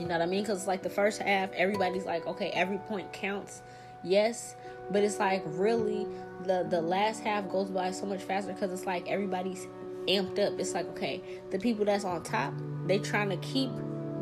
[0.00, 0.40] You know what I mean?
[0.42, 3.60] Because like the first half, everybody's like, okay, every point counts.
[4.02, 4.56] Yes,
[4.90, 6.06] but it's like really
[6.44, 9.66] the the last half goes by so much faster because it's like everybody's
[10.08, 10.58] amped up.
[10.58, 12.54] It's like okay, the people that's on top,
[12.86, 13.70] they trying to keep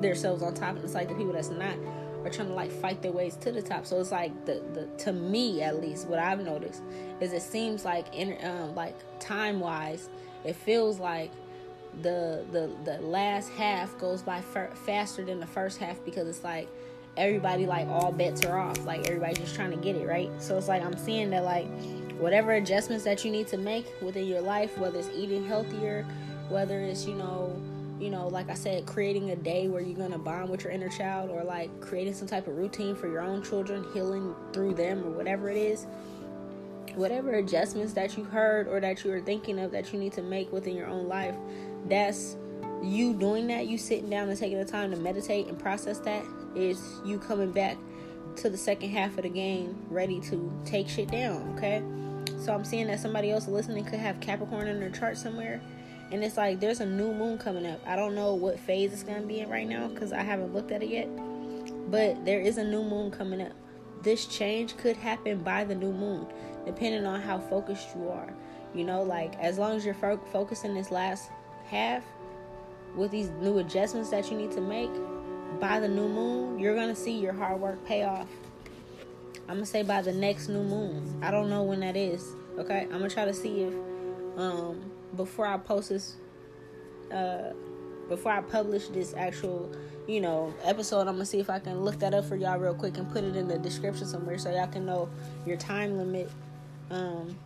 [0.01, 1.77] themselves on top, and it's like the people that's not
[2.25, 3.87] are trying to like fight their ways to the top.
[3.87, 6.83] So it's like the the to me at least what I've noticed
[7.21, 10.09] is it seems like in um like time wise,
[10.45, 11.31] it feels like
[12.03, 16.45] the the the last half goes by f- faster than the first half because it's
[16.45, 16.69] like
[17.17, 18.85] everybody like all bets are off.
[18.85, 20.31] Like everybody's just trying to get it right.
[20.39, 21.67] So it's like I'm seeing that like
[22.19, 26.07] whatever adjustments that you need to make within your life, whether it's eating healthier,
[26.49, 27.61] whether it's you know,
[28.01, 30.89] you know, like I said, creating a day where you're gonna bond with your inner
[30.89, 35.05] child, or like creating some type of routine for your own children, healing through them,
[35.05, 35.87] or whatever it is.
[36.95, 40.23] Whatever adjustments that you heard or that you are thinking of that you need to
[40.23, 41.35] make within your own life,
[41.87, 42.37] that's
[42.83, 46.25] you doing that, you sitting down and taking the time to meditate and process that
[46.57, 47.77] is you coming back
[48.37, 51.83] to the second half of the game ready to take shit down, okay?
[52.39, 55.61] So I'm seeing that somebody else listening could have Capricorn in their chart somewhere.
[56.11, 57.81] And it's like there's a new moon coming up.
[57.87, 60.55] I don't know what phase it's going to be in right now because I haven't
[60.55, 61.09] looked at it yet.
[61.91, 63.53] But there is a new moon coming up.
[64.03, 66.27] This change could happen by the new moon,
[66.65, 68.33] depending on how focused you are.
[68.75, 71.31] You know, like as long as you're fo- focusing this last
[71.67, 72.05] half
[72.95, 74.91] with these new adjustments that you need to make,
[75.61, 78.29] by the new moon, you're gonna see your hard work pay off.
[79.49, 81.21] I'm gonna say by the next new moon.
[81.23, 82.25] I don't know when that is.
[82.59, 83.75] Okay, I'm gonna try to see if
[84.37, 86.17] um before I post this
[87.13, 87.53] uh
[88.09, 89.75] before I publish this actual
[90.07, 92.75] you know episode I'm gonna see if I can look that up for y'all real
[92.75, 95.09] quick and put it in the description somewhere so y'all can know
[95.47, 96.31] your time limit
[96.91, 97.37] um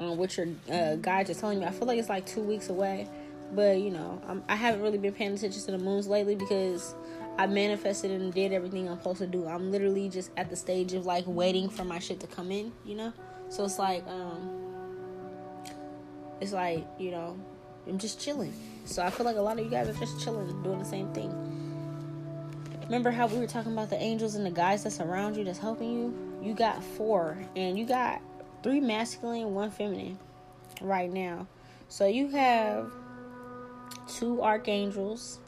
[0.00, 1.66] on what your uh, guides are telling me.
[1.66, 3.08] I feel like it's like two weeks away.
[3.54, 6.34] But you know, I'm, I have not really been paying attention to the moons lately
[6.34, 6.94] because
[7.38, 9.46] I manifested and did everything I'm supposed to do.
[9.46, 12.72] I'm literally just at the stage of like waiting for my shit to come in,
[12.84, 13.12] you know.
[13.48, 14.60] So it's like, um,
[16.40, 17.38] it's like, you know,
[17.88, 18.52] I'm just chilling.
[18.84, 21.12] So I feel like a lot of you guys are just chilling, doing the same
[21.12, 21.32] thing.
[22.84, 25.58] Remember how we were talking about the angels and the guys that's around you that's
[25.58, 26.14] helping you?
[26.42, 28.20] You got four, and you got
[28.62, 30.18] three masculine, one feminine
[30.80, 31.46] right now.
[31.88, 32.92] So you have
[34.08, 35.38] two archangels.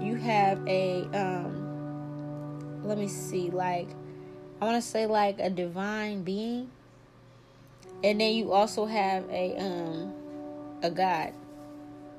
[0.00, 3.88] You have a um let me see, like
[4.60, 6.70] I want to say like a divine being.
[8.04, 10.14] And then you also have a um
[10.82, 11.32] a god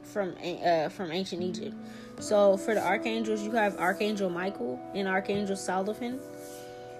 [0.03, 1.75] from uh from ancient Egypt.
[2.19, 6.19] So for the archangels, you have Archangel Michael and Archangel Seraphim.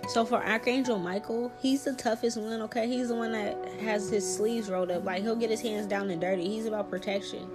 [0.08, 2.88] So for Archangel Michael, he's the toughest one, okay?
[2.88, 5.04] He's the one that has his sleeves rolled up.
[5.04, 6.48] Like he'll get his hands down and dirty.
[6.48, 7.50] He's about protection.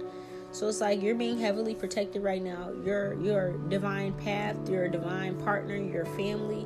[0.55, 2.71] So it's like you're being heavily protected right now.
[2.85, 6.65] Your your divine path, your divine partner, your family,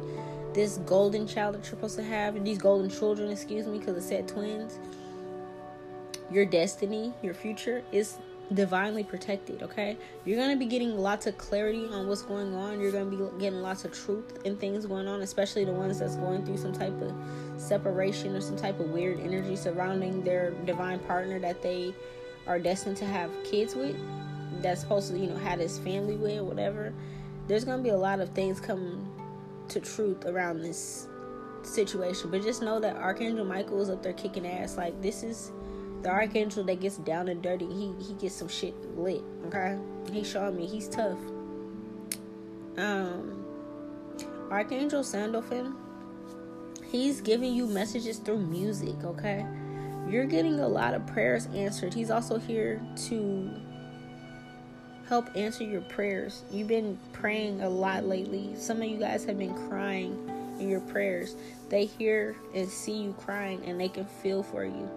[0.53, 4.03] this golden child that you're supposed to have, these golden children, excuse me, because it
[4.03, 4.77] said twins.
[6.31, 8.19] Your destiny, your future is
[8.53, 9.97] divinely protected, okay?
[10.23, 12.79] You're going to be getting lots of clarity on what's going on.
[12.79, 15.97] You're going to be getting lots of truth and things going on, especially the ones
[15.97, 17.11] that's going through some type of
[17.57, 21.91] separation or some type of weird energy surrounding their divine partner that they
[22.47, 23.95] are destined to have kids with.
[24.61, 26.93] That's supposed to, you know, have this family with whatever.
[27.47, 29.07] There's going to be a lot of things coming
[29.69, 31.07] to truth around this
[31.63, 32.31] situation.
[32.31, 34.77] But just know that Archangel Michael is up there kicking ass.
[34.77, 35.51] Like, this is
[36.01, 39.21] the archangel that gets down and dirty, he he gets some shit lit.
[39.47, 39.77] Okay,
[40.11, 41.17] he's showing me he's tough.
[42.77, 43.45] Um,
[44.49, 45.75] Archangel Seraphim,
[46.89, 48.95] he's giving you messages through music.
[49.03, 49.45] Okay,
[50.09, 51.93] you're getting a lot of prayers answered.
[51.93, 53.51] He's also here to
[55.07, 56.43] help answer your prayers.
[56.51, 58.55] You've been praying a lot lately.
[58.55, 61.35] Some of you guys have been crying in your prayers.
[61.69, 64.89] They hear and see you crying and they can feel for you.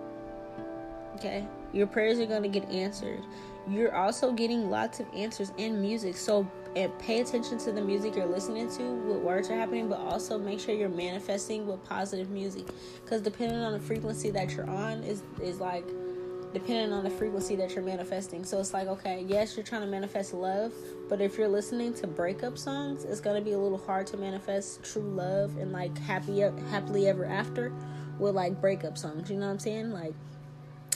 [1.17, 1.47] Okay?
[1.73, 3.21] Your prayers are going to get answered.
[3.69, 6.17] You're also getting lots of answers in music.
[6.17, 9.99] So and pay attention to the music you're listening to, what words are happening, but
[9.99, 12.67] also make sure you're manifesting with positive music.
[13.05, 15.85] Because depending on the frequency that you're on is is like
[16.53, 18.45] depending on the frequency that you're manifesting.
[18.45, 20.73] So it's like, okay, yes, you're trying to manifest love,
[21.09, 24.83] but if you're listening to breakup songs, it's gonna be a little hard to manifest
[24.83, 27.73] true love and like happy happily ever after
[28.19, 29.31] with like breakup songs.
[29.31, 29.91] You know what I'm saying?
[29.93, 30.15] Like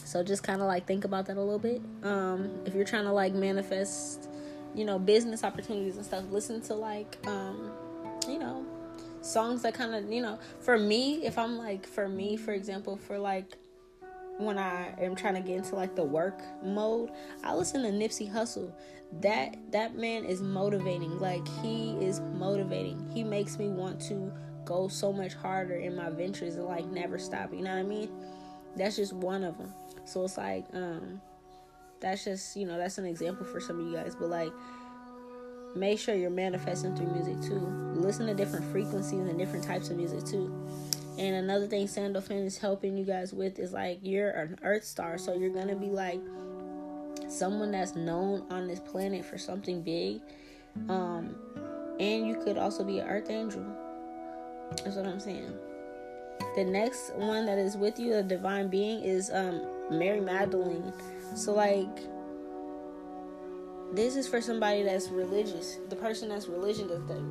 [0.07, 1.83] so just kind of like think about that a little bit.
[2.05, 4.29] Um, if you're trying to like manifest,
[4.77, 7.73] you know, business opportunities and stuff, listen to like, um,
[8.29, 8.65] you know,
[9.23, 12.97] songs that kind of, you know, for me, if I'm like, for me, for example,
[12.97, 13.57] for like
[14.39, 17.11] when I am trying to get into like the work mode,
[17.43, 18.71] I listen to Nipsey Hussle
[19.21, 21.19] That that man is motivating.
[21.19, 23.09] Like he is motivating.
[23.15, 24.31] He makes me want to
[24.65, 27.53] go so much harder in my ventures and like never stop.
[27.55, 28.11] You know what I mean?
[28.77, 29.73] That's just one of them.
[30.05, 31.21] So it's like, um,
[32.01, 34.15] that's just, you know, that's an example for some of you guys.
[34.15, 34.53] But like,
[35.75, 37.61] make sure you're manifesting through music too.
[37.95, 40.53] Listen to different frequencies and different types of music too.
[41.19, 45.17] And another thing Seraphim is helping you guys with is like you're an earth star,
[45.17, 46.21] so you're gonna be like
[47.29, 50.21] someone that's known on this planet for something big.
[50.89, 51.35] Um,
[51.99, 53.65] and you could also be an earth angel.
[54.85, 55.55] That's what I'm saying.
[56.55, 60.93] The next one that is with you, the divine being, is um Mary Magdalene.
[61.35, 61.99] So like
[63.93, 65.79] this is for somebody that's religious.
[65.89, 67.23] The person that's religious that the,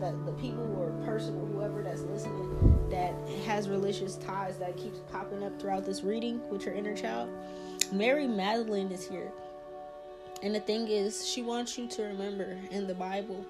[0.00, 3.14] that the people or person or whoever that's listening that
[3.44, 7.28] has religious ties that keeps popping up throughout this reading with your inner child.
[7.92, 9.32] Mary Magdalene is here.
[10.42, 13.44] And the thing is, she wants you to remember in the Bible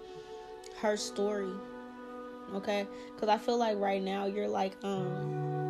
[0.81, 1.53] her story.
[2.55, 2.87] Okay?
[3.19, 5.64] Cuz I feel like right now you're like um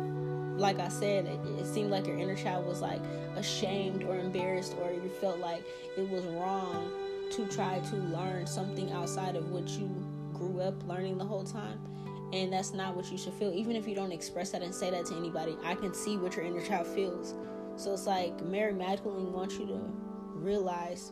[0.57, 3.01] like I said, it, it, seemed like your inner child was like
[3.35, 5.63] ashamed or embarrassed, or you felt like
[5.97, 6.89] it was wrong
[7.31, 9.89] to try to learn something outside of what you
[10.33, 11.79] grew up learning the whole time.
[12.33, 13.53] And that's not what you should feel.
[13.53, 16.35] Even if you don't express that and say that to anybody, I can see what
[16.35, 17.33] your inner child feels.
[17.75, 19.79] So it's like Mary Magdalene wants you to
[20.33, 21.11] realize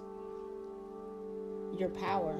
[1.78, 2.36] your power.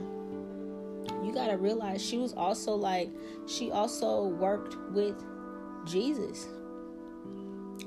[1.24, 3.10] You got to realize she was also like,
[3.48, 5.22] she also worked with
[5.86, 6.48] Jesus.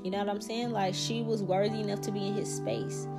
[0.07, 0.71] You know what I'm saying?
[0.71, 3.09] Like she was worthy enough to be in his space.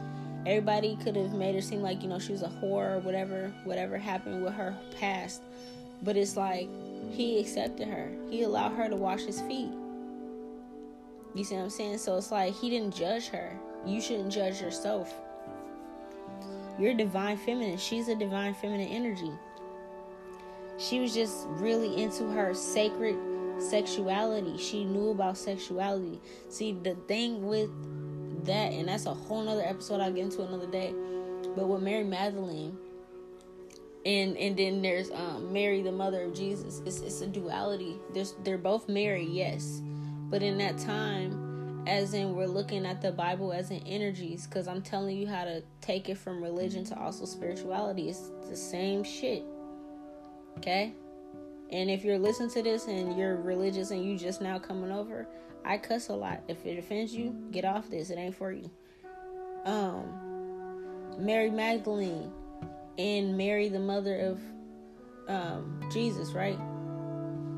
[0.46, 3.52] Everybody could have made her seem like, you know, she was a whore or whatever,
[3.64, 5.42] whatever happened with her past.
[6.02, 6.66] But it's like
[7.10, 8.10] he accepted her.
[8.30, 9.68] He allowed her to wash his feet.
[11.34, 11.98] You see what I'm saying?
[11.98, 13.52] So it's like he didn't judge her.
[13.84, 15.12] You shouldn't judge yourself.
[16.78, 17.76] You're divine feminine.
[17.76, 19.32] She's a divine feminine energy.
[20.78, 23.14] She was just really into her sacred
[23.58, 24.56] sexuality.
[24.58, 26.20] She knew about sexuality.
[26.48, 27.70] See, the thing with
[28.44, 30.94] that, and that's a whole nother episode I'll get into another day.
[31.56, 32.76] But with Mary Magdalene,
[34.04, 36.80] and and then there's um, Mary, the mother of Jesus.
[36.86, 37.96] It's it's a duality.
[38.14, 39.82] There's they're both Mary, yes,
[40.30, 44.68] but in that time, as in we're looking at the Bible as in energies, because
[44.68, 48.08] I'm telling you how to take it from religion to also spirituality.
[48.08, 49.44] It's the same shit.
[50.58, 50.94] Okay.
[51.70, 55.26] And if you're listening to this and you're religious and you just now coming over,
[55.64, 56.40] I cuss a lot.
[56.48, 58.10] If it offends you, get off this.
[58.10, 58.70] It ain't for you.
[59.64, 62.32] Um, Mary Magdalene
[62.96, 64.40] and Mary, the mother of
[65.28, 66.58] um, Jesus, right?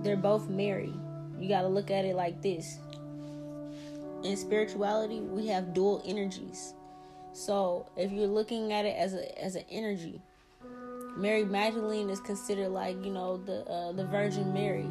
[0.02, 0.92] They're both Mary.
[1.38, 2.78] You got to look at it like this.
[4.24, 6.74] In spirituality, we have dual energies.
[7.32, 10.20] So if you're looking at it as a as an energy,
[11.16, 14.88] Mary Magdalene is considered like you know the uh, the Virgin Mary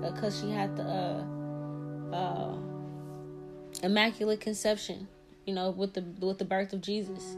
[0.00, 2.56] because uh, she had the uh, uh,
[3.82, 5.08] immaculate conception,
[5.46, 7.36] you know, with the with the birth of Jesus,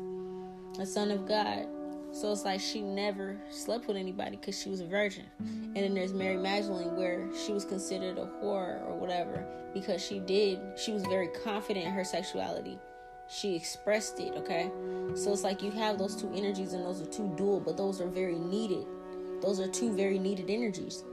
[0.77, 1.67] the Son of God.
[2.13, 5.27] So it's like she never slept with anybody because she was a virgin.
[5.39, 10.19] And then there's Mary Magdalene where she was considered a whore or whatever because she
[10.19, 12.79] did, she was very confident in her sexuality.
[13.31, 14.71] She expressed it, okay?
[15.15, 18.01] So it's like you have those two energies and those are two dual, but those
[18.01, 18.87] are very needed.
[19.41, 21.05] Those are two very needed energies.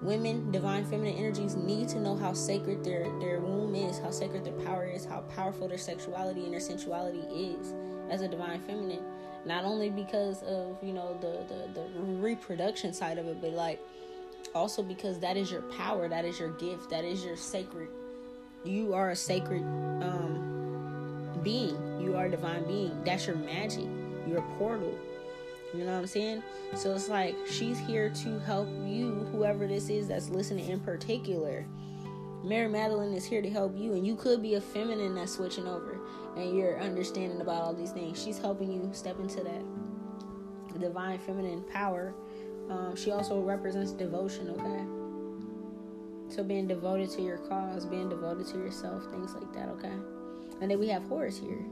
[0.00, 4.44] Women, divine feminine energies need to know how sacred their, their womb is, how sacred
[4.44, 7.74] their power is, how powerful their sexuality and their sensuality is
[8.10, 9.02] as a divine feminine
[9.46, 13.80] not only because of you know the, the the reproduction side of it but like
[14.54, 17.88] also because that is your power that is your gift that is your sacred
[18.64, 20.43] you are a sacred um
[21.44, 23.86] being you are a divine being that's your magic
[24.26, 24.96] your portal
[25.72, 26.42] you know what i'm saying
[26.74, 31.66] so it's like she's here to help you whoever this is that's listening in particular
[32.42, 35.66] mary magdalene is here to help you and you could be a feminine that's switching
[35.66, 36.00] over
[36.36, 38.22] and you're understanding about all these things.
[38.22, 42.14] She's helping you step into that divine feminine power.
[42.68, 46.34] Um, she also represents devotion, okay?
[46.34, 49.92] So being devoted to your cause, being devoted to yourself, things like that, okay?
[50.60, 51.64] And then we have Horus here.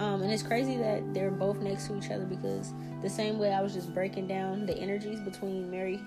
[0.00, 3.52] Um, and it's crazy that they're both next to each other because the same way
[3.52, 6.00] I was just breaking down the energies between Mary,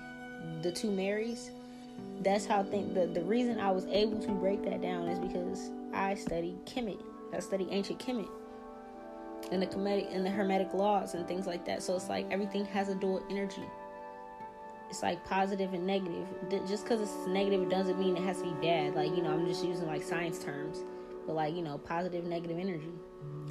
[0.62, 1.50] the two Marys,
[2.20, 5.18] that's how I think the, the reason I was able to break that down is
[5.18, 7.00] because I studied Kemet
[7.32, 8.28] I study ancient Kemet
[9.52, 11.82] and the Kemetic and the Hermetic laws and things like that.
[11.82, 13.64] So it's like everything has a dual energy.
[14.90, 16.26] It's like positive and negative.
[16.66, 18.94] Just because it's negative, it doesn't mean it has to be bad.
[18.94, 20.78] Like you know, I'm just using like science terms,
[21.28, 22.90] but like you know, positive, negative energy,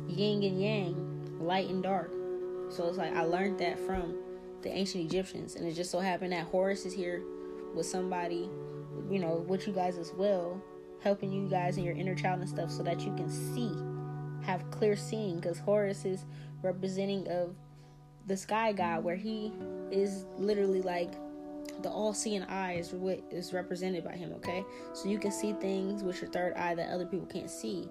[0.08, 2.12] yin and yang, light and dark.
[2.70, 4.18] So it's like I learned that from
[4.64, 7.22] the ancient Egyptians, and it just so happened that Horus is here
[7.76, 8.50] with somebody,
[9.12, 10.60] you know, with you guys as well,
[11.04, 13.72] helping you guys in your inner child and stuff so that you can see,
[14.44, 15.36] have clear seeing.
[15.36, 16.26] Because Horus is
[16.64, 17.56] representing of
[18.26, 19.54] the sky god, where he
[19.92, 21.14] is literally like
[21.82, 24.34] the all-seeing eye is what is represented by him.
[24.34, 24.64] Okay,
[24.94, 27.90] so you can see things with your third eye that other people can't see.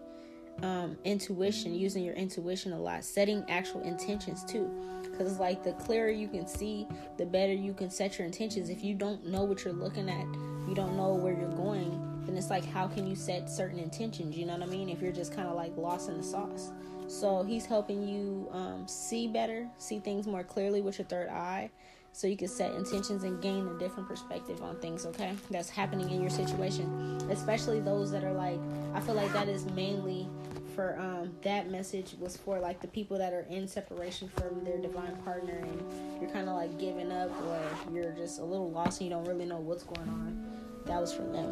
[0.62, 4.70] Um, intuition, using your intuition a lot, setting actual intentions too.
[5.02, 6.86] Because it's like the clearer you can see,
[7.18, 8.70] the better you can set your intentions.
[8.70, 10.26] If you don't know what you're looking at,
[10.68, 14.36] you don't know where you're going, then it's like how can you set certain intentions
[14.36, 16.72] you know what i mean if you're just kind of like lost in the sauce
[17.06, 21.70] so he's helping you um, see better see things more clearly with your third eye
[22.16, 26.08] so you can set intentions and gain a different perspective on things okay that's happening
[26.08, 27.18] in your situation.
[27.30, 28.58] Especially those that are like
[28.94, 30.26] i feel like that is mainly
[30.74, 34.78] for um, that message was for like the people that are in separation from their
[34.78, 37.60] divine partner and you're kind of like giving up or
[37.92, 40.44] you're just a little lost and you don't really know what's going on.
[40.86, 41.50] That was for them.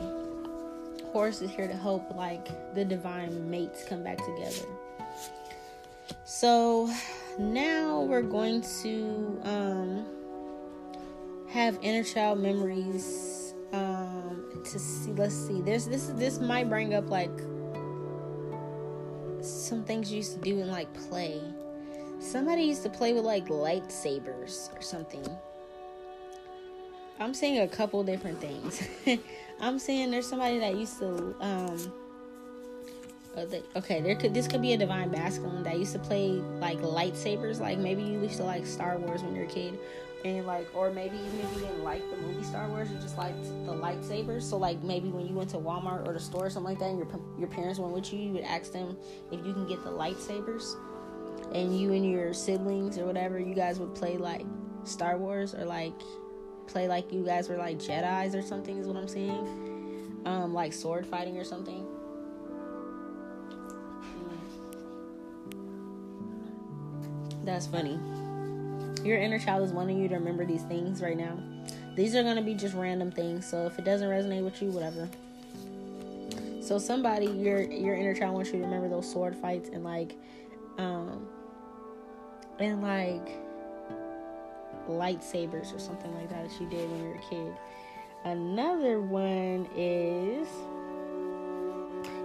[1.12, 4.66] Horus is here to help like the divine mates come back together.
[6.24, 6.90] So
[7.38, 10.06] now we're going to um,
[11.54, 15.12] have inner child memories um, to see.
[15.12, 15.60] Let's see.
[15.60, 16.08] There's this.
[16.08, 17.30] This might bring up like
[19.40, 21.40] some things you used to do in like play.
[22.18, 25.24] Somebody used to play with like lightsabers or something.
[27.20, 28.82] I'm saying a couple different things.
[29.60, 31.92] I'm saying there's somebody that used to um
[33.36, 33.46] uh,
[33.76, 36.30] okay, there could this could be a divine masculine that used to play
[36.60, 37.60] like lightsabers.
[37.60, 39.78] Like maybe you used to like Star Wars when you're a kid,
[40.24, 43.18] and like or maybe even if you didn't like the movie Star Wars, you just
[43.18, 44.42] liked the lightsabers.
[44.42, 46.90] So like maybe when you went to Walmart or the store or something like that,
[46.90, 47.08] and your
[47.38, 48.96] your parents went with you, you would ask them
[49.30, 50.76] if you can get the lightsabers,
[51.54, 54.46] and you and your siblings or whatever, you guys would play like
[54.84, 55.92] Star Wars or like
[56.66, 60.22] play like you guys were like Jedi's or something is what I'm saying.
[60.26, 61.86] um, like sword fighting or something.
[67.44, 67.98] That's funny.
[69.04, 71.38] Your inner child is wanting you to remember these things right now.
[71.94, 73.46] These are going to be just random things.
[73.46, 75.08] So if it doesn't resonate with you, whatever.
[76.60, 80.16] So somebody, your your inner child wants you to remember those sword fights and like,
[80.78, 81.28] um,
[82.58, 83.28] and like
[84.88, 87.52] lightsabers or something like that that you did when you were a kid.
[88.24, 90.48] Another one is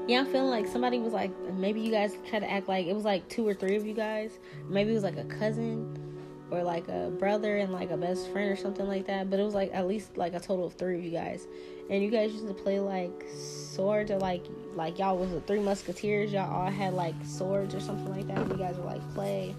[0.07, 2.93] yeah, I'm feeling like somebody was like maybe you guys try to act like it
[2.93, 4.39] was like two or three of you guys.
[4.67, 6.08] Maybe it was like a cousin
[6.51, 9.29] or like a brother and like a best friend or something like that.
[9.29, 11.47] But it was like at least like a total of three of you guys,
[11.89, 14.43] and you guys used to play like swords or like
[14.75, 16.31] like y'all was the three musketeers.
[16.31, 18.47] Y'all all had like swords or something like that.
[18.47, 19.55] You guys were like play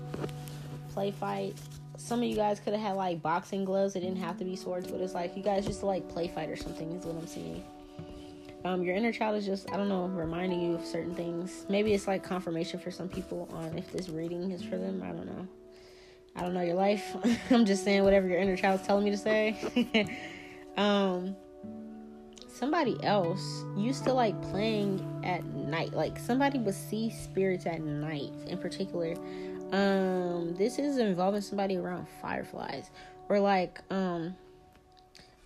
[0.93, 1.55] play fight.
[1.97, 3.95] Some of you guys could have had like boxing gloves.
[3.95, 6.49] It didn't have to be swords, but it's like you guys just like play fight
[6.49, 6.91] or something.
[6.93, 7.65] Is what I'm seeing.
[8.65, 11.65] Um, your inner child is just I don't know reminding you of certain things.
[11.69, 15.03] Maybe it's like confirmation for some people on if this reading is for them.
[15.03, 15.49] I don't know.
[16.37, 17.17] I don't know your life.
[17.51, 20.19] I'm just saying whatever your inner child's telling me to say.
[20.77, 21.37] um,
[22.49, 25.93] somebody else used to like playing at night.
[25.93, 29.15] Like somebody would see spirits at night in particular.
[29.73, 32.91] Um, this is involving somebody around fireflies
[33.29, 34.35] or like um.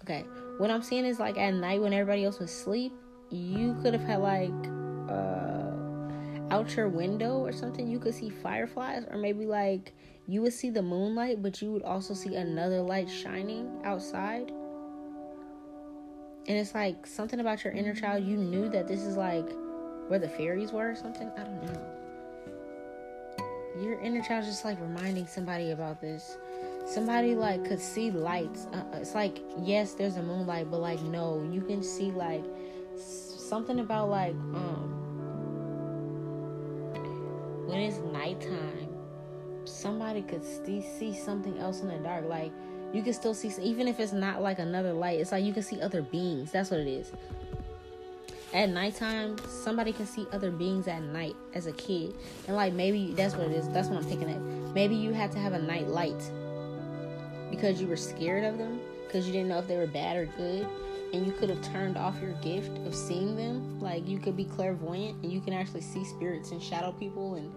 [0.02, 0.24] Okay,
[0.58, 2.92] what I'm seeing is like at night when everybody else was asleep,
[3.30, 4.50] you could have had like
[5.08, 5.74] uh
[6.50, 9.92] out your window or something you could see fireflies or maybe like
[10.26, 14.50] you would see the moonlight, but you would also see another light shining outside.
[16.46, 19.48] And it's like something about your inner child, you knew that this is like
[20.08, 21.30] where the fairies were or something.
[21.36, 21.80] I don't know.
[23.82, 26.38] Your inner child is just like reminding somebody about this.
[26.86, 28.66] Somebody like could see lights.
[28.72, 32.44] Uh, it's like, yes, there's a moonlight, but like, no, you can see like
[32.96, 34.90] something about like, um,
[37.66, 38.83] when it's nighttime
[39.64, 42.26] somebody could see, see something else in the dark.
[42.26, 42.52] Like
[42.92, 45.20] you can still see, even if it's not like another light.
[45.20, 46.52] It's like you can see other beings.
[46.52, 47.12] That's what it is.
[48.52, 52.14] At nighttime, somebody can see other beings at night as a kid,
[52.46, 53.68] and like maybe that's what it is.
[53.70, 54.28] That's what I'm thinking.
[54.28, 54.40] It
[54.74, 56.30] maybe you had to have a night light
[57.50, 60.26] because you were scared of them because you didn't know if they were bad or
[60.36, 60.66] good
[61.14, 64.44] and you could have turned off your gift of seeing them like you could be
[64.44, 67.52] clairvoyant and you can actually see spirits and shadow people and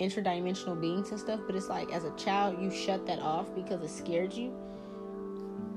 [0.00, 3.82] interdimensional beings and stuff, but it's like as a child you shut that off because
[3.82, 4.52] it scared you.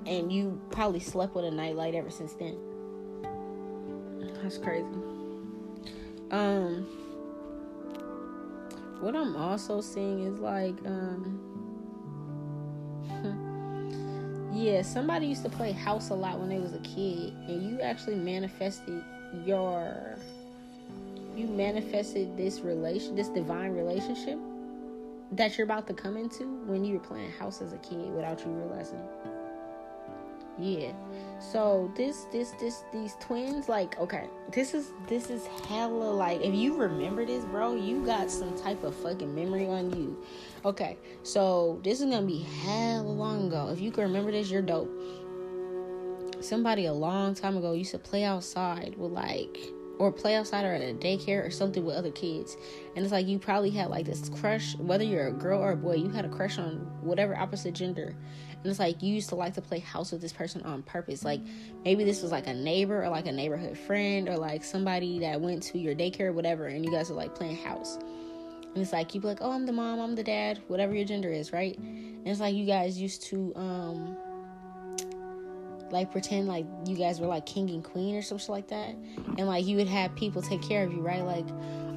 [0.05, 2.57] And you probably slept with a nightlight ever since then.
[4.41, 4.85] That's crazy.
[6.31, 6.87] Um
[8.99, 11.45] what I'm also seeing is like um
[14.53, 17.79] yeah, somebody used to play house a lot when they was a kid and you
[17.81, 19.03] actually manifested
[19.45, 20.17] your
[21.39, 24.37] you manifested this relation, this divine relationship
[25.31, 28.39] that you're about to come into when you were playing house as a kid without
[28.45, 28.99] you realizing
[30.57, 30.91] Yeah.
[31.39, 36.53] So this this this these twins like okay, this is this is hella like if
[36.53, 40.21] you remember this, bro, you got some type of fucking memory on you.
[40.65, 40.97] Okay.
[41.23, 43.69] So this is to be hella long ago.
[43.69, 44.91] If you can remember this, you're dope.
[46.41, 49.57] Somebody a long time ago used to play outside with like
[49.99, 52.57] or play outside or at a daycare or something with other kids.
[52.95, 55.75] And it's like you probably had like this crush, whether you're a girl or a
[55.75, 58.15] boy, you had a crush on whatever opposite gender.
[58.51, 61.23] And it's like you used to like to play house with this person on purpose.
[61.23, 61.41] Like
[61.83, 65.39] maybe this was like a neighbor or like a neighborhood friend or like somebody that
[65.39, 67.97] went to your daycare or whatever, and you guys are like playing house.
[67.97, 71.05] And it's like you'd be like, oh, I'm the mom, I'm the dad, whatever your
[71.05, 71.77] gender is, right?
[71.77, 74.17] And it's like you guys used to um
[75.91, 78.95] like pretend like you guys were like king and queen or something like that.
[79.37, 81.23] And like you would have people take care of you right?
[81.23, 81.45] Like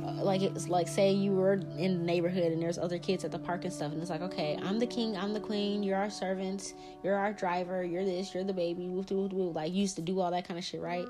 [0.04, 3.30] uh, like it's like say you were in the neighborhood and there's other kids at
[3.30, 3.92] the park and stuff.
[3.92, 7.32] And it's like okay i'm the king i'm the queen you're our servants you're our
[7.32, 10.64] driver you're this you're the baby like you used to do all that kind of
[10.64, 11.06] shit right?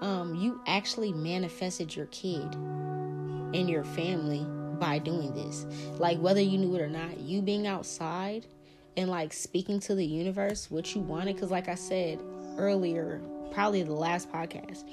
[0.00, 4.46] Um you actually manifested your kid and your family
[4.78, 5.66] by doing this.
[5.98, 8.46] Like whether you knew it or not you being outside
[8.96, 12.20] and like speaking to the universe what you wanted because like i said
[12.58, 13.20] earlier
[13.52, 14.84] probably the last podcast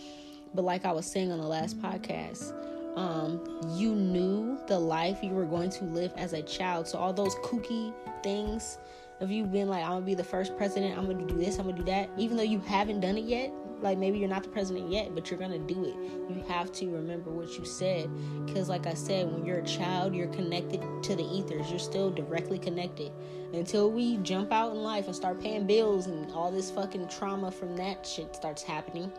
[0.54, 2.54] but like i was saying on the last podcast
[2.98, 3.40] um
[3.76, 6.88] you knew the life you were going to live as a child.
[6.88, 7.94] So all those kooky
[8.24, 8.78] things
[9.20, 10.98] of you being like i'm gonna be the first president.
[10.98, 11.58] I'm gonna do this.
[11.58, 12.10] I'm gonna do that.
[12.18, 13.52] Even though you haven't done it yet
[13.82, 15.96] like maybe you're not the president yet but you're gonna do it.
[16.34, 18.10] You have to remember what you said.
[18.46, 21.70] Because like i said when you're a child you're connected to the ethers.
[21.70, 23.12] You're still directly connected.
[23.54, 27.52] Until we jump out in life and start paying bills and all this fucking trauma
[27.52, 29.12] from that shit starts happening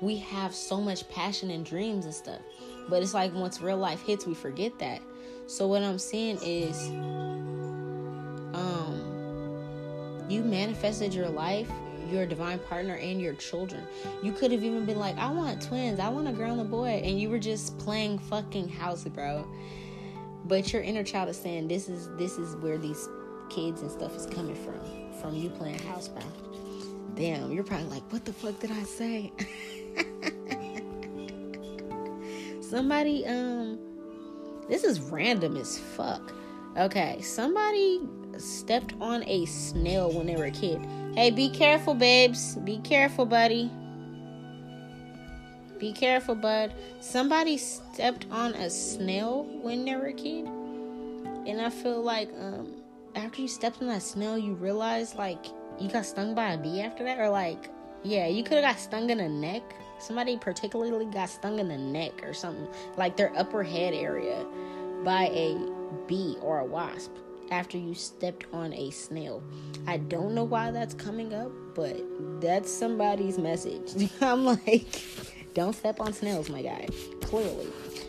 [0.00, 2.40] we have so much passion and dreams and stuff.
[2.88, 5.00] But it's like once real life hits we forget that.
[5.46, 6.88] So what I'm seeing is
[8.54, 9.02] um
[10.28, 11.70] you manifested your life,
[12.10, 13.82] your divine partner and your children.
[14.22, 16.64] You could have even been like, I want twins, I want a girl and a
[16.64, 19.46] boy, and you were just playing fucking house, bro.
[20.46, 23.08] But your inner child is saying this is this is where these
[23.48, 24.80] kids and stuff is coming from.
[25.20, 26.22] From you playing house, bro.
[27.14, 29.32] Damn, you're probably like, what the fuck did I say?
[32.60, 33.78] Somebody, um,
[34.68, 36.34] this is random as fuck.
[36.76, 38.02] Okay, somebody
[38.36, 40.80] stepped on a snail when they were a kid.
[41.16, 42.56] Hey, be careful, babes.
[42.56, 43.70] Be careful, buddy.
[45.78, 46.74] Be careful, bud.
[47.00, 50.44] Somebody stepped on a snail when they were a kid.
[51.46, 52.82] And I feel like um
[53.14, 55.46] after you stepped on that snail, you realize like
[55.80, 57.70] you got stung by a bee after that, or like
[58.02, 59.62] yeah, you could have got stung in the neck
[59.98, 64.44] somebody particularly got stung in the neck or something, like their upper head area,
[65.04, 65.56] by a
[66.06, 67.10] bee or a wasp
[67.50, 69.42] after you stepped on a snail.
[69.86, 71.96] I don't know why that's coming up, but
[72.40, 74.10] that's somebody's message.
[74.20, 74.86] I'm like,
[75.54, 76.88] don't step on snails, my guy.
[77.22, 77.68] Clearly.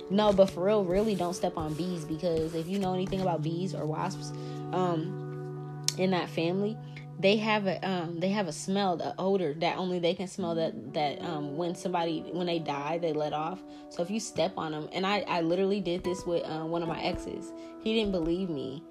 [0.09, 3.41] No, but for real, really don't step on bees because if you know anything about
[3.41, 4.31] bees or wasps,
[4.73, 6.77] um, in that family,
[7.19, 10.53] they have a um they have a smell the odor that only they can smell
[10.55, 13.59] that that um when somebody when they die they let off
[13.89, 16.83] so if you step on them and i i literally did this with uh, one
[16.83, 18.83] of my exes he didn't believe me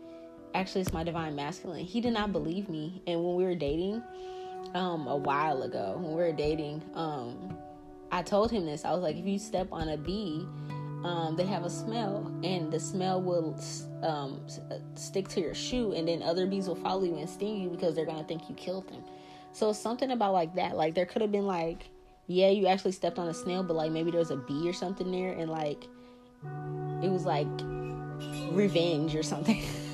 [0.56, 1.84] actually it's my divine masculine.
[1.84, 3.02] He did not believe me.
[3.06, 4.02] And when we were dating
[4.74, 7.56] um a while ago when we were dating um
[8.10, 8.84] i told him this.
[8.84, 10.44] I was like if you step on a bee
[11.06, 13.56] um, they have a smell, and the smell will
[14.02, 14.40] um,
[14.72, 17.68] uh, stick to your shoe, and then other bees will follow you and sting you
[17.68, 19.04] because they're gonna think you killed them.
[19.52, 21.88] So something about like that, like there could have been like,
[22.26, 24.72] yeah, you actually stepped on a snail, but like maybe there was a bee or
[24.72, 25.84] something there, and like
[27.02, 27.46] it was like
[28.50, 29.62] revenge or something.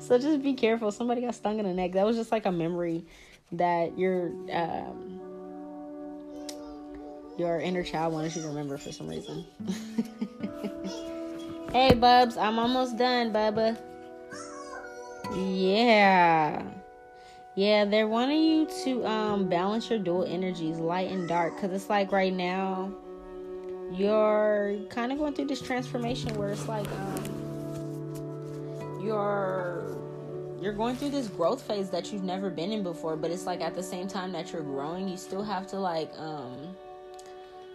[0.00, 0.90] so just be careful.
[0.90, 1.92] Somebody got stung in the neck.
[1.92, 3.04] That was just like a memory
[3.52, 4.32] that you're.
[4.52, 5.20] Um,
[7.38, 9.46] your inner child wanted you to remember for some reason.
[11.72, 13.78] hey, Bubs, I'm almost done, Bubba.
[15.34, 16.62] Yeah.
[17.56, 21.88] Yeah, they're wanting you to um, balance your dual energies, light and dark, because it's
[21.88, 22.92] like right now
[23.92, 29.89] you're kind of going through this transformation where it's like um, you're
[30.60, 33.62] you're going through this growth phase that you've never been in before, but it's like
[33.62, 36.76] at the same time that you're growing, you still have to like um,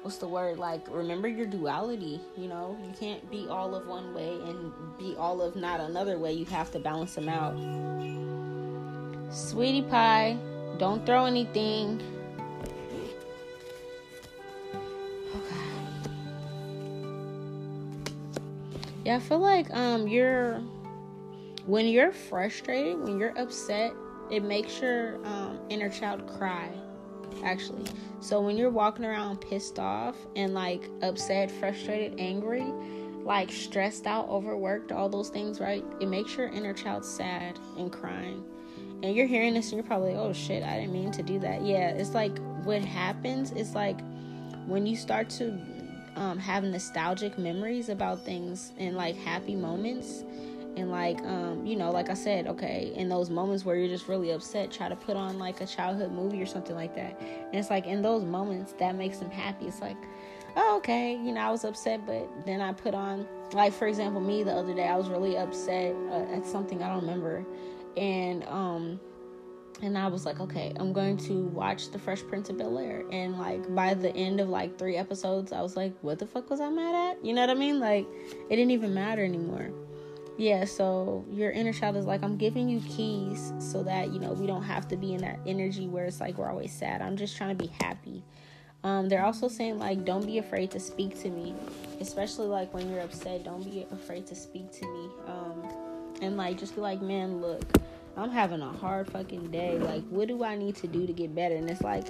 [0.03, 0.59] what's the word?
[0.59, 2.77] Like remember your duality you know?
[2.85, 6.33] You can't be all of one way and be all of not another way.
[6.33, 7.55] You have to balance them out.
[9.33, 10.37] Sweetie pie
[10.77, 12.01] don't throw anything.
[15.35, 15.55] Okay.
[19.05, 20.61] Yeah i feel like um you're
[21.65, 23.93] when you're frustrated when you're upset
[24.31, 26.69] it makes your um, inner child cry
[27.43, 27.85] actually.
[28.19, 32.65] So when you're walking around pissed off and like upset, frustrated, angry,
[33.23, 35.83] like stressed out, overworked, all those things, right?
[35.99, 38.43] It makes your inner child sad and crying.
[39.03, 41.39] And you're hearing this and you're probably, like, oh shit, I didn't mean to do
[41.39, 41.63] that.
[41.63, 43.99] Yeah, it's like what happens is like
[44.65, 45.59] when you start to
[46.15, 50.23] um, have nostalgic memories about things and like happy moments
[50.77, 54.07] and like um you know like i said okay in those moments where you're just
[54.07, 57.55] really upset try to put on like a childhood movie or something like that and
[57.55, 59.97] it's like in those moments that makes them happy it's like
[60.57, 64.21] oh, okay you know i was upset but then i put on like for example
[64.21, 67.45] me the other day i was really upset uh, at something i don't remember
[67.97, 68.99] and um
[69.81, 73.03] and I was like, okay, I'm going to watch The Fresh Prince of Bel Air.
[73.11, 76.49] And like by the end of like three episodes, I was like, what the fuck
[76.49, 77.25] was I mad at?
[77.25, 77.81] You know what I mean?
[77.81, 78.07] Like
[78.49, 79.71] it didn't even matter anymore
[80.37, 84.33] yeah so your inner child is like i'm giving you keys so that you know
[84.33, 87.01] we don't have to be in that energy where it's like we're always sad.
[87.01, 88.23] I'm just trying to be happy.
[88.83, 91.55] Um, they're also saying like don't be afraid to speak to me.
[91.99, 95.09] Especially like when you're upset don't be afraid to speak to me.
[95.27, 95.63] Um,
[96.21, 97.63] and like just be like man look
[98.17, 101.33] i'm having a hard fucking day like what do i need to do to get
[101.35, 102.05] better and it's like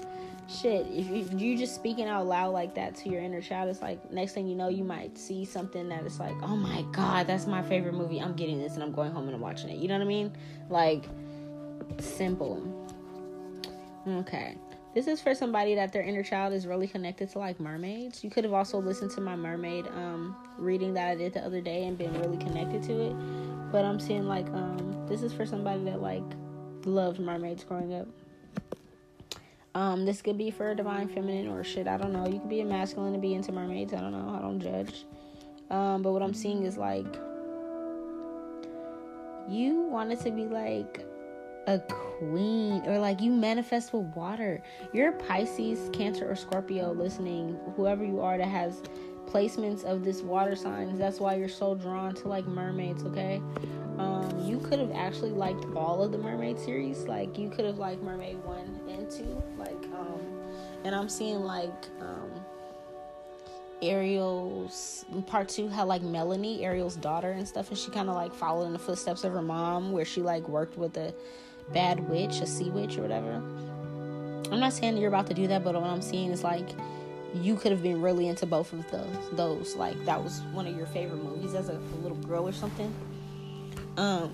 [0.48, 3.82] shit, if you, are just speaking out loud like that to your inner child, it's
[3.82, 7.28] like next thing you know, you might see something that is like, oh my god,
[7.28, 8.20] that's my favorite movie.
[8.20, 9.78] I'm getting this and I'm going home and I'm watching it.
[9.78, 10.32] You know what I mean?
[10.70, 11.06] Like,
[12.00, 12.62] simple.
[14.08, 14.56] Okay.
[14.96, 18.24] This is for somebody that their inner child is really connected to like mermaids.
[18.24, 21.60] You could have also listened to my mermaid um, reading that I did the other
[21.60, 23.14] day and been really connected to it.
[23.74, 26.24] But I'm seeing like um, this is for somebody that like
[26.86, 28.08] loved mermaids growing up.
[29.76, 31.90] Um, this could be for a divine feminine or shit.
[31.90, 32.26] I don't know.
[32.26, 33.94] You could be a masculine and be into mermaids.
[33.94, 34.34] I don't know.
[34.34, 35.04] I don't judge.
[35.70, 37.20] Um, but what I'm seeing is like
[39.50, 41.06] you wanted to be like
[41.68, 44.62] a queen or like you manifest with water.
[44.94, 48.82] You're Pisces, Cancer, or Scorpio listening, whoever you are that has
[49.28, 50.98] placements of this water signs.
[50.98, 53.42] That's why you're so drawn to like mermaids, okay?
[53.98, 57.04] Um, you could have actually liked all of the mermaid series.
[57.04, 59.44] Like you could have liked Mermaid 1 and 2.
[59.58, 60.22] Like, um,
[60.84, 62.32] and I'm seeing like um
[63.82, 68.34] Ariel's part two had like Melanie, Ariel's daughter and stuff, and she kind of like
[68.34, 71.14] followed in the footsteps of her mom, where she like worked with a
[71.74, 73.42] bad witch, a sea witch or whatever.
[74.52, 76.70] I'm not saying you're about to do that, but what I'm seeing is like
[77.34, 79.30] you could have been really into both of those.
[79.34, 82.54] Those like that was one of your favorite movies as a, a little girl or
[82.54, 82.94] something.
[83.98, 84.32] Um,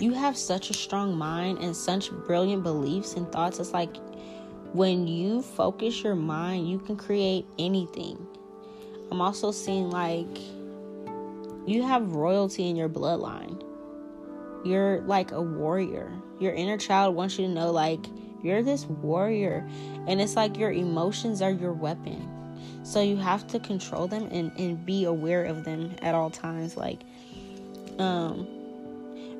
[0.00, 3.58] you have such a strong mind and such brilliant beliefs and thoughts.
[3.58, 3.96] It's like
[4.72, 8.26] when you focus your mind, you can create anything.
[9.10, 10.38] I'm also seeing like
[11.66, 13.62] you have royalty in your bloodline.
[14.64, 16.12] You're like a warrior.
[16.38, 18.04] Your inner child wants you to know, like,
[18.42, 19.68] you're this warrior.
[20.06, 22.28] And it's like your emotions are your weapon.
[22.84, 26.76] So you have to control them and, and be aware of them at all times.
[26.76, 27.02] Like,
[27.98, 28.46] um,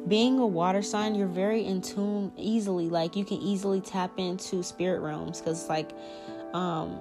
[0.09, 2.89] being a water sign, you're very in tune easily.
[2.89, 5.91] Like, you can easily tap into spirit realms because, like,
[6.55, 6.99] um,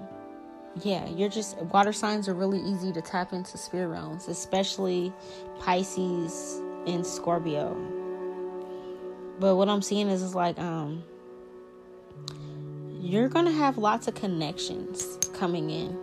[0.82, 5.12] yeah, you're just water signs are really easy to tap into spirit realms, especially
[5.60, 7.76] Pisces and Scorpio.
[9.42, 11.02] But what I'm seeing is, is like, um,
[13.00, 15.98] you're gonna have lots of connections coming in.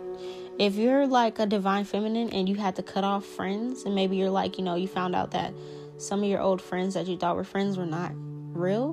[0.58, 4.18] If you're like a divine feminine and you had to cut off friends, and maybe
[4.18, 5.54] you're like, you know, you found out that
[5.96, 8.92] some of your old friends that you thought were friends were not real.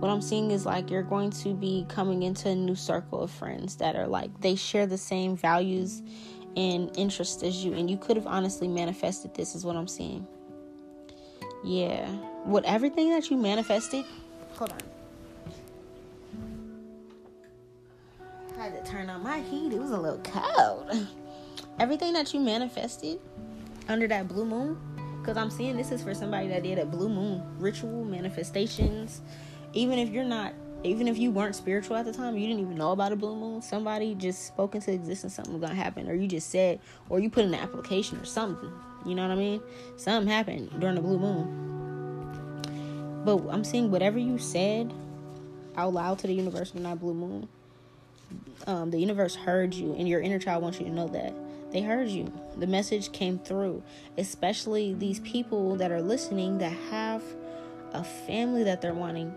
[0.00, 3.30] What I'm seeing is like you're going to be coming into a new circle of
[3.30, 6.02] friends that are like they share the same values
[6.56, 10.26] and interests as you, and you could have honestly manifested this, is what I'm seeing.
[11.64, 12.08] Yeah.
[12.44, 14.04] With everything that you manifested,
[14.52, 14.78] hold on.
[18.58, 19.72] I had to turn on my heat.
[19.72, 21.08] It was a little cold.
[21.78, 23.18] Everything that you manifested
[23.88, 24.78] under that blue moon,
[25.20, 29.22] because I'm seeing this is for somebody that did a blue moon ritual manifestations.
[29.72, 30.52] Even if you're not,
[30.84, 33.34] even if you weren't spiritual at the time, you didn't even know about a blue
[33.34, 33.62] moon.
[33.62, 37.30] Somebody just spoke into existence something was gonna happen, or you just said, or you
[37.30, 38.70] put in an application or something.
[39.04, 39.60] You know what I mean?
[39.96, 43.22] Something happened during the blue moon.
[43.24, 44.92] But I'm seeing whatever you said
[45.76, 47.48] out loud to the universe on that blue moon.
[48.66, 51.34] Um, the universe heard you, and your inner child wants you to know that
[51.70, 52.32] they heard you.
[52.56, 53.82] The message came through,
[54.16, 57.22] especially these people that are listening that have
[57.92, 59.34] a family that they're wanting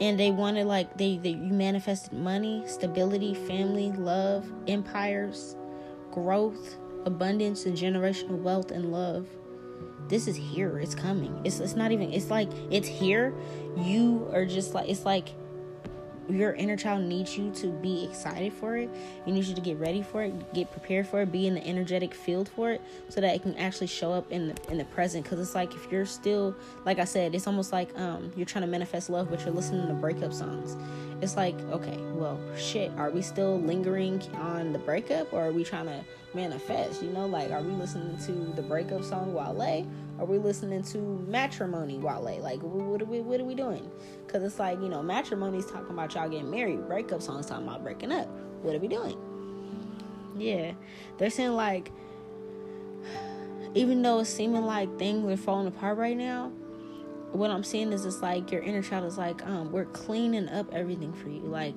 [0.00, 5.54] and they wanted like they, they you manifested money stability family love empires
[6.10, 9.26] growth abundance and generational wealth and love.
[10.08, 10.78] This is here.
[10.78, 11.40] It's coming.
[11.44, 13.32] It's, it's not even it's like it's here.
[13.76, 15.28] You are just like it's like
[16.30, 18.90] your inner child needs you to be excited for it.
[19.26, 21.66] It needs you to get ready for it, get prepared for it, be in the
[21.66, 24.84] energetic field for it, so that it can actually show up in the in the
[24.86, 25.24] present.
[25.24, 26.54] Because it's like if you're still,
[26.84, 29.86] like I said, it's almost like um you're trying to manifest love, but you're listening
[29.88, 30.76] to breakup songs.
[31.22, 35.64] It's like okay, well, shit, are we still lingering on the breakup, or are we
[35.64, 36.04] trying to
[36.34, 37.02] manifest?
[37.02, 39.86] You know, like are we listening to the breakup song Wale?
[40.20, 42.40] Are we listening to matrimony Wale?
[42.42, 43.90] Like, what are we, what are we doing?
[44.26, 46.86] Because it's like, you know, matrimony's talking about y'all getting married.
[46.86, 48.28] Breakup songs talking about breaking up.
[48.60, 49.16] What are we doing?
[50.36, 50.72] Yeah.
[51.16, 51.90] They're saying, like,
[53.74, 56.52] even though it's seeming like things are falling apart right now,
[57.32, 60.70] what I'm seeing is it's like your inner child is like, um, we're cleaning up
[60.70, 61.40] everything for you.
[61.40, 61.76] Like,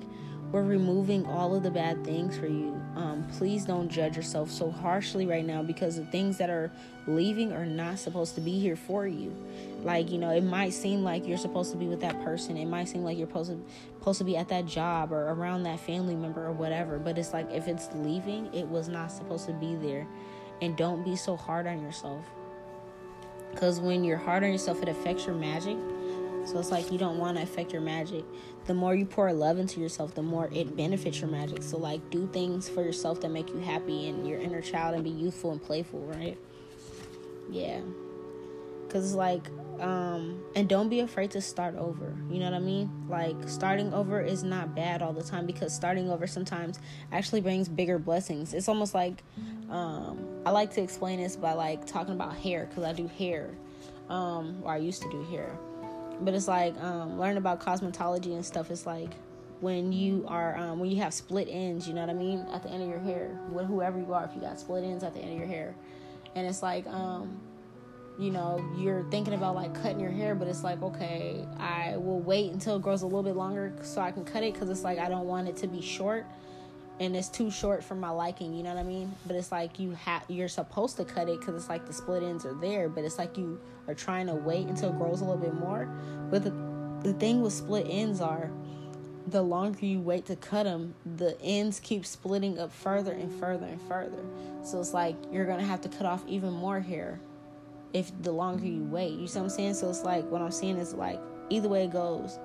[0.54, 2.80] we're removing all of the bad things for you.
[2.94, 6.70] Um, please don't judge yourself so harshly right now because the things that are
[7.08, 9.34] leaving are not supposed to be here for you.
[9.82, 12.56] Like, you know, it might seem like you're supposed to be with that person.
[12.56, 13.60] It might seem like you're supposed to,
[13.98, 17.00] supposed to be at that job or around that family member or whatever.
[17.00, 20.06] But it's like if it's leaving, it was not supposed to be there.
[20.62, 22.24] And don't be so hard on yourself.
[23.50, 25.76] Because when you're hard on yourself, it affects your magic.
[26.44, 28.22] So it's like you don't want to affect your magic
[28.66, 31.62] the more you pour love into yourself, the more it benefits your magic.
[31.62, 35.04] So, like, do things for yourself that make you happy and your inner child and
[35.04, 36.38] be youthful and playful, right?
[37.50, 37.80] Yeah.
[38.86, 39.48] Because like,
[39.80, 42.16] um, and don't be afraid to start over.
[42.30, 42.90] You know what I mean?
[43.08, 46.78] Like, starting over is not bad all the time because starting over sometimes
[47.10, 48.54] actually brings bigger blessings.
[48.54, 49.22] It's almost like,
[49.68, 53.50] um, I like to explain this by like talking about hair because I do hair,
[54.08, 55.58] um, or I used to do hair
[56.20, 58.70] but it's like um, learning about cosmetology and stuff.
[58.70, 59.10] It's like
[59.60, 61.86] when you are um, when you have split ends.
[61.88, 62.40] You know what I mean?
[62.52, 65.04] At the end of your hair, with whoever you are, if you got split ends
[65.04, 65.74] at the end of your hair,
[66.34, 67.40] and it's like um,
[68.18, 72.20] you know, you're thinking about like cutting your hair, but it's like, okay, I will
[72.20, 74.84] wait until it grows a little bit longer so I can cut it because it's
[74.84, 76.26] like I don't want it to be short
[77.00, 79.12] and it's too short for my liking, you know what I mean?
[79.26, 82.22] But it's like you have you're supposed to cut it because it's like the split
[82.22, 85.24] ends are there, but it's like you are trying to wait until it grows a
[85.24, 85.86] little bit more.
[86.30, 86.50] But the
[87.02, 88.50] the thing with split ends are
[89.26, 93.66] the longer you wait to cut them, the ends keep splitting up further and further
[93.66, 94.22] and further.
[94.62, 97.18] So it's like you're gonna have to cut off even more hair
[97.92, 99.18] if the longer you wait.
[99.18, 99.74] You see what I'm saying?
[99.74, 101.20] So it's like what I'm saying is like
[101.50, 102.38] either way it goes,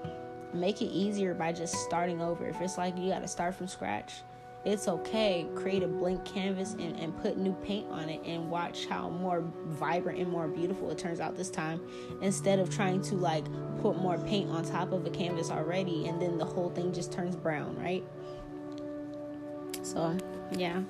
[0.53, 2.47] make it easier by just starting over.
[2.47, 4.21] If it's like you gotta start from scratch,
[4.65, 5.47] it's okay.
[5.55, 9.43] Create a blank canvas and, and put new paint on it and watch how more
[9.67, 11.81] vibrant and more beautiful it turns out this time.
[12.21, 13.45] Instead of trying to like
[13.81, 17.11] put more paint on top of a canvas already and then the whole thing just
[17.11, 18.03] turns brown, right?
[19.81, 20.17] So
[20.51, 20.81] yeah.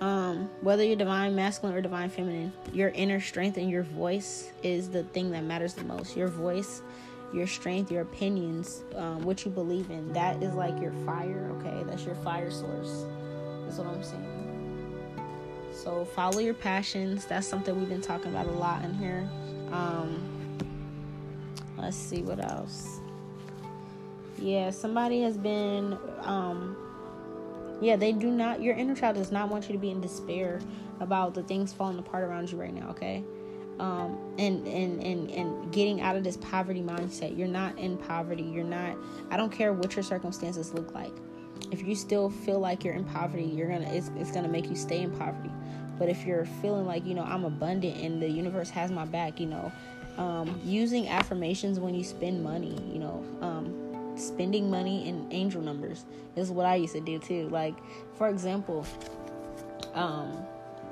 [0.00, 4.90] Um, whether you're divine masculine or divine feminine, your inner strength and your voice is
[4.90, 6.16] the thing that matters the most.
[6.16, 6.82] Your voice,
[7.34, 11.82] your strength, your opinions, um, what you believe in, that is like your fire, okay?
[11.84, 13.04] That's your fire source,
[13.68, 15.20] is what I'm saying.
[15.72, 17.26] So follow your passions.
[17.26, 19.28] That's something we've been talking about a lot in here.
[19.72, 20.56] Um,
[21.76, 23.00] let's see what else.
[24.38, 26.76] Yeah, somebody has been um,
[27.80, 30.60] yeah, they do not, your inner child does not want you to be in despair
[31.00, 33.24] about the things falling apart around you right now, okay?
[33.80, 37.36] Um, and, and, and, and getting out of this poverty mindset.
[37.36, 38.44] You're not in poverty.
[38.44, 38.96] You're not,
[39.30, 41.12] I don't care what your circumstances look like.
[41.72, 44.76] If you still feel like you're in poverty, you're gonna, it's, it's gonna make you
[44.76, 45.50] stay in poverty.
[45.98, 49.40] But if you're feeling like, you know, I'm abundant and the universe has my back,
[49.40, 49.72] you know,
[50.18, 56.04] um, using affirmations when you spend money, you know, um, spending money in angel numbers
[56.36, 57.48] is what I used to do too.
[57.48, 57.74] Like,
[58.16, 58.86] for example,
[59.94, 60.46] um,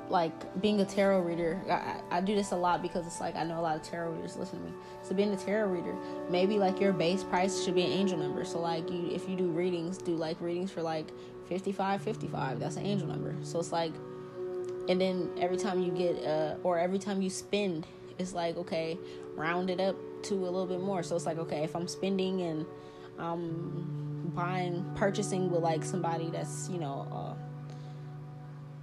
[0.09, 3.43] like being a tarot reader, I, I, do this a lot because it's like I
[3.43, 4.71] know a lot of tarot readers listen to me.
[5.01, 5.95] So being a tarot reader,
[6.29, 8.45] maybe like your base price should be an angel number.
[8.45, 11.07] So like you, if you do readings, do like readings for like
[11.47, 12.59] 55, 55.
[12.59, 13.35] That's an angel number.
[13.43, 13.93] So it's like,
[14.89, 17.87] and then every time you get, uh, or every time you spend,
[18.19, 18.97] it's like okay,
[19.35, 21.03] round it up to a little bit more.
[21.03, 22.65] So it's like okay, if I'm spending and
[23.17, 27.33] I'm buying, purchasing with like somebody that's, you know, uh,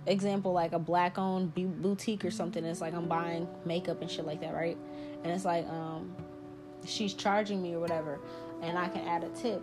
[0.06, 2.64] example like a black owned boutique or something.
[2.64, 4.76] It's like I'm buying makeup and shit like that, right?
[5.22, 6.14] And it's like, um,
[6.86, 8.18] she's charging me or whatever,
[8.62, 9.62] and I can add a tip.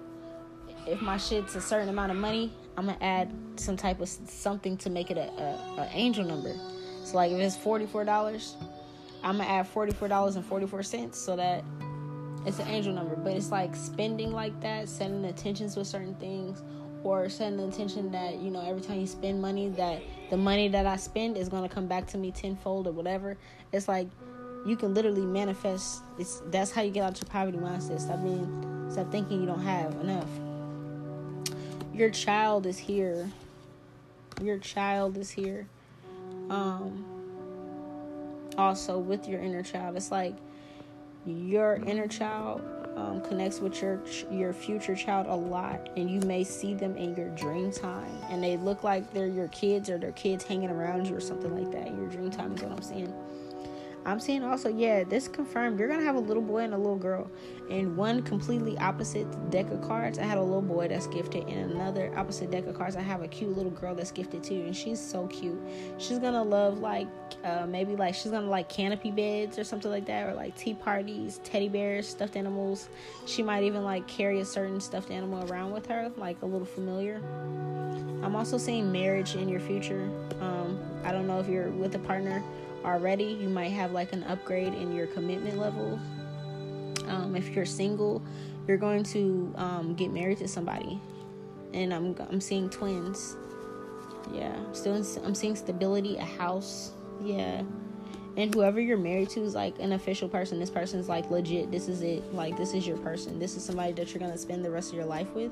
[0.85, 4.77] If my shit's a certain amount of money, I'm gonna add some type of something
[4.77, 6.55] to make it a, a, a angel number.
[7.03, 8.55] So like if it's forty four dollars,
[9.23, 11.63] I'm gonna add forty four dollars and forty four cents so that
[12.45, 16.61] it's an angel number, but it's like spending like that, setting intentions with certain things,
[17.07, 20.67] or setting the intention that you know every time you spend money, that the money
[20.67, 23.37] that I spend is gonna come back to me tenfold or whatever.
[23.71, 24.09] It's like
[24.65, 26.03] you can literally manifest.
[26.19, 28.01] It's that's how you get out your poverty mindset.
[28.01, 30.27] Stop being, stop thinking you don't have enough.
[31.93, 33.31] Your child is here.
[34.41, 35.65] Your child is here.
[36.49, 37.05] Um.
[38.57, 40.35] Also, with your inner child, it's like
[41.25, 42.61] your inner child
[42.97, 47.15] um, connects with your your future child a lot, and you may see them in
[47.15, 51.07] your dream time, and they look like they're your kids or their kids hanging around
[51.07, 52.53] you or something like that in your dream time.
[52.53, 53.13] Is what I'm saying.
[54.07, 56.95] I'm seeing also, yeah, this confirmed you're gonna have a little boy and a little
[56.95, 57.29] girl.
[57.69, 61.49] In one completely opposite deck of cards, I had a little boy that's gifted.
[61.49, 64.61] In another opposite deck of cards, I have a cute little girl that's gifted too,
[64.61, 65.59] and she's so cute.
[65.97, 67.09] She's gonna love like
[67.43, 70.73] uh, maybe like she's gonna like canopy beds or something like that, or like tea
[70.73, 72.87] parties, teddy bears, stuffed animals.
[73.25, 76.65] She might even like carry a certain stuffed animal around with her, like a little
[76.65, 77.17] familiar.
[78.23, 80.09] I'm also seeing marriage in your future.
[80.39, 82.41] Um, I don't know if you're with a partner
[82.87, 85.99] already, you might have like an upgrade in your commitment level.
[87.07, 88.21] Um, if you're single,
[88.67, 90.99] you're going to um, get married to somebody,
[91.73, 93.37] and I'm I'm seeing twins.
[94.33, 96.91] Yeah, I'm still in, I'm seeing stability, a house.
[97.23, 97.63] Yeah,
[98.35, 100.59] and whoever you're married to is like an official person.
[100.59, 101.71] This person's like legit.
[101.71, 102.33] This is it.
[102.33, 103.39] Like this is your person.
[103.39, 105.51] This is somebody that you're gonna spend the rest of your life with.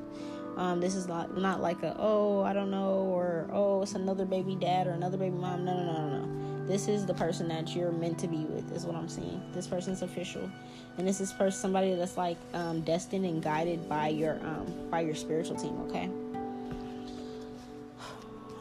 [0.57, 4.25] Um, this is not not like a oh I don't know or oh it's another
[4.25, 5.65] baby dad or another baby mom.
[5.65, 6.65] No no no no no.
[6.65, 9.41] This is the person that you're meant to be with is what i'm saying.
[9.53, 10.49] This person's official.
[10.97, 15.01] And this is person somebody that's like um, destined and guided by your um, by
[15.01, 16.09] your spiritual team okay?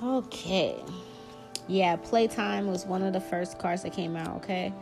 [0.03, 0.83] Okay.
[1.69, 4.73] Yeah playtime was one of the first cards that came out okay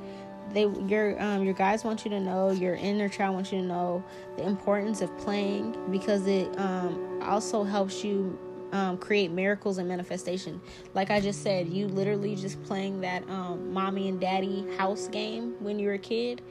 [0.51, 3.67] they your um your guys want you to know your inner child wants you to
[3.67, 4.05] know
[4.37, 8.39] the importance of playing because it um also helps you
[8.73, 10.61] um, create miracles and manifestation.
[10.95, 15.55] Like I just said, you literally just playing that um, mommy and daddy house game
[15.61, 16.43] when you're a kid.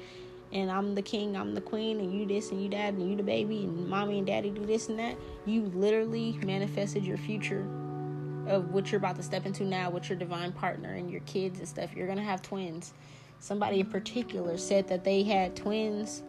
[0.53, 3.15] And I'm the king, I'm the queen, and you this and you that, and you
[3.15, 5.15] the baby, and mommy and daddy do this and that.
[5.45, 7.61] You literally manifested your future
[8.47, 11.59] of what you're about to step into now with your divine partner and your kids
[11.59, 11.95] and stuff.
[11.95, 12.93] You're gonna have twins.
[13.41, 16.21] Somebody in particular said that they had twins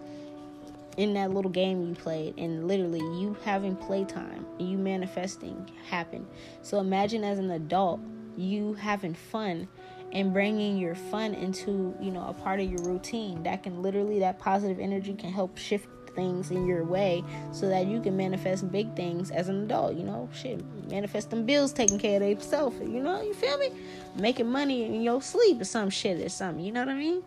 [0.97, 6.27] in that little game you played and literally you having playtime you manifesting happened.
[6.63, 8.01] So imagine as an adult
[8.37, 9.69] you having fun
[10.13, 13.43] and bringing your fun into you know a part of your routine.
[13.43, 17.87] That can literally that positive energy can help shift things in your way so that
[17.87, 20.29] you can manifest big things as an adult you know?
[20.33, 23.71] Shit manifest them bills taking care of themselves you know you feel me?
[24.17, 27.23] Making money in your sleep or some shit or something you know what i mean?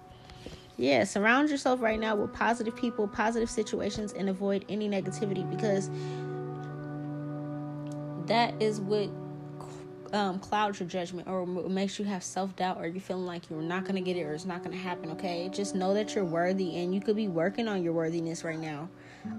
[0.78, 5.90] Yeah, surround yourself right now with positive people, positive situations, and avoid any negativity because
[8.28, 9.10] that is what
[10.16, 13.62] um, clouds your judgment or makes you have self doubt or you're feeling like you're
[13.62, 15.50] not going to get it or it's not going to happen, okay?
[15.52, 18.90] Just know that you're worthy and you could be working on your worthiness right now.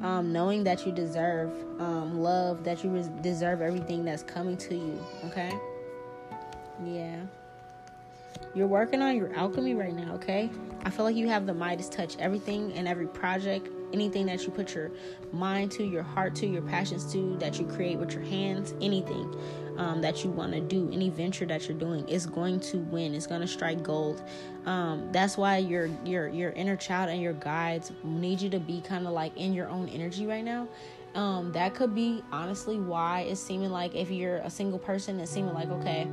[0.02, 1.50] Um, knowing that you deserve
[1.80, 5.56] um, love, that you deserve everything that's coming to you, okay?
[6.84, 7.20] Yeah.
[8.54, 10.50] You're working on your alchemy right now, okay?
[10.84, 12.16] I feel like you have the Midas touch.
[12.18, 14.90] Everything and every project, anything that you put your
[15.32, 19.34] mind to, your heart to, your passions to, that you create with your hands, anything
[19.78, 23.14] um, that you want to do, any venture that you're doing, is going to win.
[23.14, 24.22] It's going to strike gold.
[24.64, 28.80] Um, that's why your your your inner child and your guides need you to be
[28.80, 30.68] kind of like in your own energy right now.
[31.14, 35.30] Um, that could be honestly why it's seeming like if you're a single person, it's
[35.30, 36.06] seeming like okay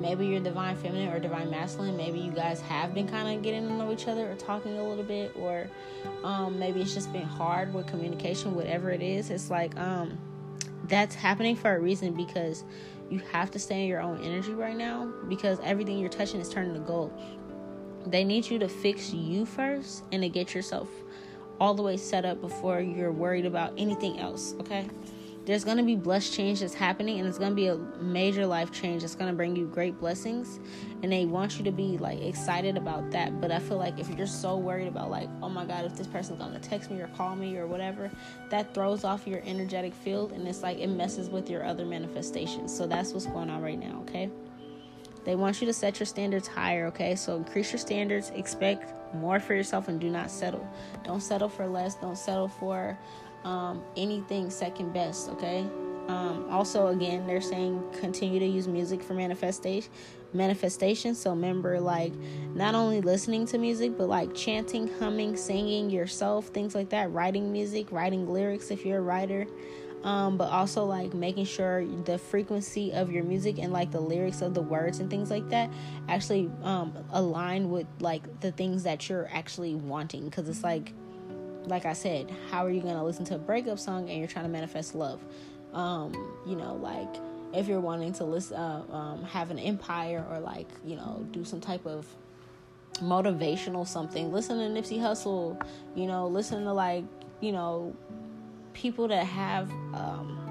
[0.00, 3.66] maybe you're divine feminine or divine masculine maybe you guys have been kind of getting
[3.66, 5.68] to know each other or talking a little bit or
[6.22, 10.18] um, maybe it's just been hard with communication whatever it is it's like um,
[10.84, 12.64] that's happening for a reason because
[13.10, 16.48] you have to stay in your own energy right now because everything you're touching is
[16.48, 17.12] turning to gold.
[18.06, 20.88] They need you to fix you first and to get yourself
[21.60, 24.86] all the way set up before you're worried about anything else okay
[25.46, 28.44] there's going to be blessed change that's happening and it's going to be a major
[28.44, 30.58] life change that's going to bring you great blessings
[31.02, 34.10] and they want you to be like excited about that but i feel like if
[34.18, 37.00] you're so worried about like oh my god if this person's going to text me
[37.00, 38.10] or call me or whatever
[38.50, 42.76] that throws off your energetic field and it's like it messes with your other manifestations
[42.76, 44.28] so that's what's going on right now okay
[45.26, 47.16] they want you to set your standards higher, okay?
[47.16, 50.66] So increase your standards, expect more for yourself, and do not settle.
[51.02, 51.96] Don't settle for less.
[51.96, 52.96] Don't settle for
[53.46, 55.64] um, anything second best, okay?
[56.08, 59.90] Um, also, again, they're saying continue to use music for manifestation.
[60.32, 61.14] Manifestation.
[61.14, 62.12] So remember, like
[62.54, 67.12] not only listening to music, but like chanting, humming, singing yourself, things like that.
[67.12, 69.46] Writing music, writing lyrics if you're a writer.
[70.02, 74.40] Um, but also like making sure the frequency of your music and like the lyrics
[74.42, 75.72] of the words and things like that
[76.08, 80.92] actually um, align with like the things that you're actually wanting because it's like
[81.66, 84.28] like I said, how are you going to listen to a breakup song and you're
[84.28, 85.20] trying to manifest love?
[85.72, 86.12] Um,
[86.46, 87.16] you know, like
[87.52, 91.44] if you're wanting to listen, uh, um, have an empire or like, you know, do
[91.44, 92.06] some type of
[92.94, 95.60] motivational something, listen to Nipsey Hussle,
[95.94, 97.04] you know, listen to like,
[97.40, 97.94] you know,
[98.72, 100.42] people that have, um,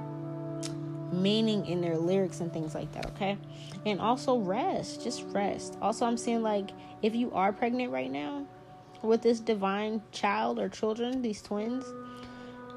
[1.11, 3.37] meaning in their lyrics and things like that, okay?
[3.85, 5.77] And also rest, just rest.
[5.81, 8.45] Also, I'm seeing like if you are pregnant right now,
[9.05, 11.85] with this divine child or children, these twins,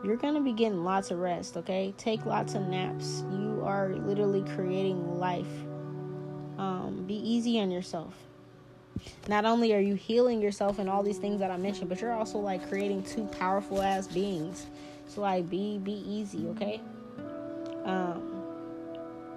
[0.04, 1.92] you're going to be getting lots of rest, okay?
[1.96, 3.24] Take lots of naps.
[3.32, 5.46] You are literally creating life.
[6.56, 8.14] Um, be easy on yourself.
[9.28, 12.12] Not only are you healing yourself and all these things that I mentioned, but you're
[12.12, 14.66] also like creating two powerful ass beings.
[15.06, 16.80] So like be be easy, okay?
[17.84, 18.38] Um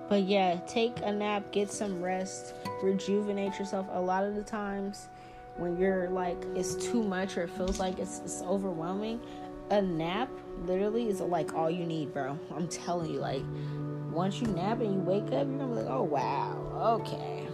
[0.09, 3.87] but yeah, take a nap, get some rest, rejuvenate yourself.
[3.91, 5.07] A lot of the times
[5.57, 9.19] when you're like it's too much or it feels like it's, it's overwhelming
[9.71, 10.29] a nap
[10.65, 12.37] literally is like all you need bro.
[12.53, 13.43] I'm telling you like
[14.11, 17.47] once you nap and you wake up you're gonna be like oh wow okay.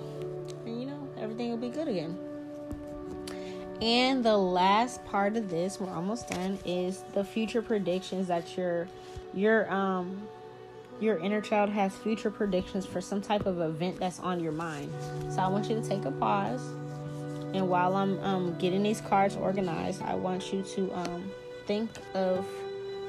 [0.65, 2.17] And you know everything will be good again.
[3.79, 8.87] And the last part of this we're almost done is the future predictions that your
[9.33, 10.27] your um
[10.99, 14.91] your inner child has future predictions for some type of event that's on your mind.
[15.29, 16.67] So i want you to take a pause
[17.53, 21.31] and while I'm um, getting these cards organized, I want you to um,
[21.65, 22.45] think of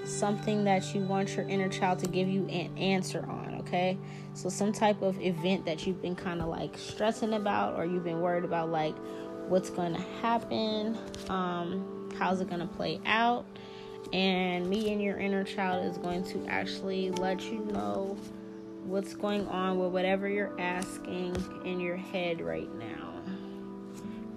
[0.04, 3.98] something that you want your inner child to give you an answer on, okay?
[4.34, 8.04] So, some type of event that you've been kind of like stressing about, or you've
[8.04, 8.94] been worried about, like
[9.48, 10.96] what's going to happen,
[11.28, 13.44] um, how's it going to play out.
[14.12, 18.16] And me and your inner child is going to actually let you know
[18.84, 23.07] what's going on with whatever you're asking in your head right now.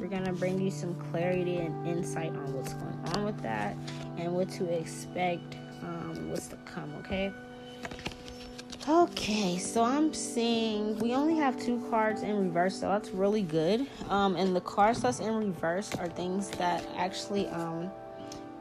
[0.02, 3.78] We're going to bring you some clarity and insight on what's going on with that
[4.18, 7.32] and what to expect, um, what's to come, okay?
[8.89, 13.86] Okay, so I'm seeing we only have two cards in reverse, so that's really good.
[14.10, 17.91] Um, and the cards that's in reverse are things that actually um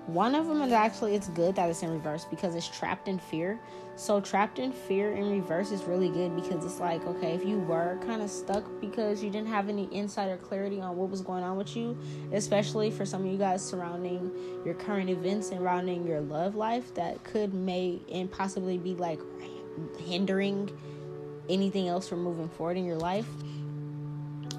[0.06, 3.18] one of them is actually it's good that it's in reverse because it's trapped in
[3.18, 3.58] fear.
[4.00, 7.58] So trapped in fear in reverse is really good because it's like okay, if you
[7.58, 11.20] were kind of stuck because you didn't have any insight or clarity on what was
[11.20, 11.98] going on with you,
[12.32, 14.30] especially for some of you guys surrounding
[14.64, 19.20] your current events surrounding your love life that could may and possibly be like
[19.98, 20.70] hindering
[21.50, 23.28] anything else from moving forward in your life.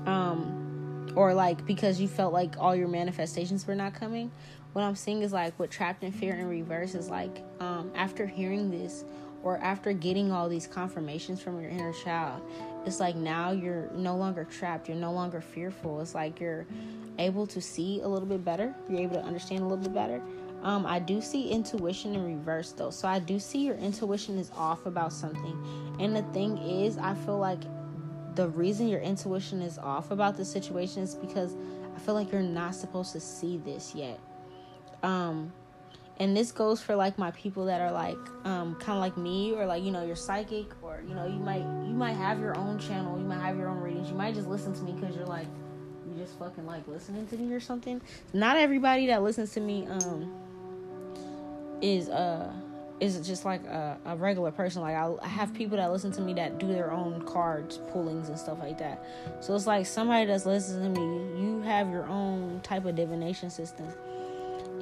[0.05, 4.31] Um or like because you felt like all your manifestations were not coming
[4.73, 8.25] what I'm seeing is like what trapped in fear in reverse is like um, after
[8.25, 9.03] hearing this
[9.43, 12.41] or after getting all these confirmations from your inner child,
[12.85, 16.01] it's like now you're no longer trapped, you're no longer fearful.
[16.01, 16.65] It's like you're
[17.19, 20.21] able to see a little bit better, you're able to understand a little bit better.
[20.63, 24.51] Um, I do see intuition in reverse though, so I do see your intuition is
[24.55, 25.57] off about something,
[25.99, 27.61] and the thing is, I feel like
[28.35, 31.55] the reason your intuition is off about the situation is because
[31.95, 34.19] I feel like you're not supposed to see this yet
[35.03, 35.51] um,
[36.17, 39.53] and this goes for like my people that are like um, kind of like me
[39.53, 42.57] or like you know you're psychic or you know you might you might have your
[42.57, 45.15] own channel you might have your own readings you might just listen to me because
[45.15, 45.47] you're like
[46.11, 48.01] you just fucking like listening to me or something.
[48.33, 50.31] Not everybody that listens to me um
[51.81, 52.51] is uh
[52.99, 54.81] is just like a, a regular person.
[54.81, 58.29] Like I, I have people that listen to me that do their own cards pullings
[58.29, 59.03] and stuff like that.
[59.39, 63.49] So it's like somebody that's listening to me you have your own type of divination
[63.49, 63.87] system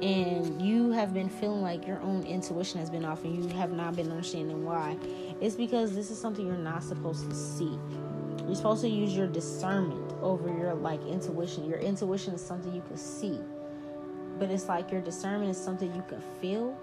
[0.02, 3.72] and you have been feeling like your own intuition has been off and you have
[3.72, 4.96] not been understanding why,
[5.40, 7.78] it's because this is something you're not supposed to see.
[8.46, 11.68] You're supposed to use your discernment over your like intuition.
[11.68, 13.38] Your intuition is something you can see,
[14.38, 16.76] but it's like your discernment is something you can feel.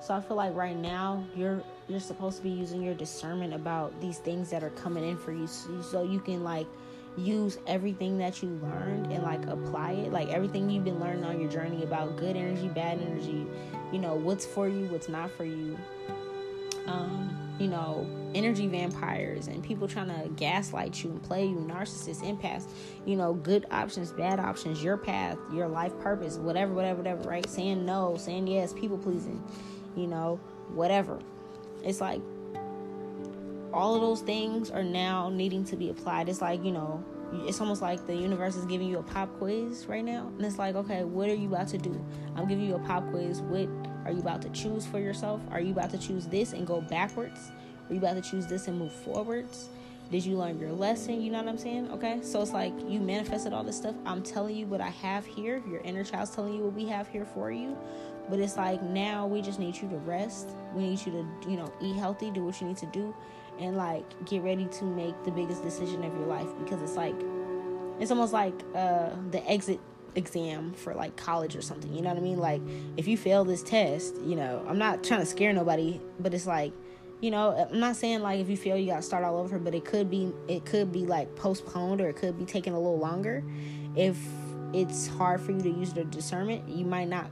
[0.00, 4.00] So I feel like right now you're you're supposed to be using your discernment about
[4.00, 6.66] these things that are coming in for you, so, so you can like
[7.16, 10.12] use everything that you learned and like apply it.
[10.12, 13.46] Like everything you've been learning on your journey about good energy bad energy
[13.92, 15.78] you know what's for you what's not for you.
[16.86, 22.22] Um you know energy vampires and people trying to gaslight you and play you narcissists
[22.22, 22.64] empaths
[23.04, 27.46] you know good options bad options your path your life purpose whatever whatever whatever right?
[27.48, 29.42] Saying no saying yes people pleasing
[29.94, 30.40] you know
[30.72, 31.18] whatever.
[31.84, 32.20] It's like
[33.72, 36.28] all of those things are now needing to be applied.
[36.28, 37.04] It's like, you know,
[37.46, 40.30] it's almost like the universe is giving you a pop quiz right now.
[40.36, 42.04] And it's like, okay, what are you about to do?
[42.36, 43.40] I'm giving you a pop quiz.
[43.40, 43.68] What
[44.04, 45.40] are you about to choose for yourself?
[45.50, 47.52] Are you about to choose this and go backwards?
[47.88, 49.68] Are you about to choose this and move forwards?
[50.10, 51.20] Did you learn your lesson?
[51.20, 51.90] You know what I'm saying?
[51.92, 52.18] Okay.
[52.22, 53.94] So it's like you manifested all this stuff.
[54.04, 55.62] I'm telling you what I have here.
[55.68, 57.78] Your inner child's telling you what we have here for you.
[58.28, 60.48] But it's like now we just need you to rest.
[60.74, 63.14] We need you to, you know, eat healthy, do what you need to do
[63.60, 67.14] and like get ready to make the biggest decision of your life because it's like
[68.00, 69.78] it's almost like uh the exit
[70.16, 72.38] exam for like college or something you know what i mean?
[72.38, 72.60] Like
[72.96, 76.46] if you fail this test you know i'm not trying to scare nobody but it's
[76.46, 76.72] like
[77.20, 79.74] you know i'm not saying like if you fail you gotta start all over but
[79.74, 82.98] it could be it could be like postponed or it could be taking a little
[82.98, 83.44] longer.
[83.96, 84.16] If
[84.72, 87.30] it's hard for you to use the discernment you might not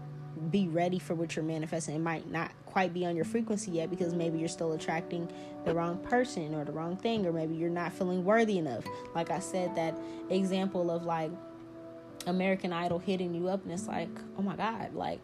[0.50, 1.94] be ready for what you're manifesting.
[1.94, 5.28] It might not quite be on your frequency yet because maybe you're still attracting
[5.64, 8.84] the wrong person or the wrong thing, or maybe you're not feeling worthy enough.
[9.14, 9.98] Like I said, that
[10.30, 11.30] example of like
[12.26, 15.20] American Idol hitting you up, and it's like, oh my God, like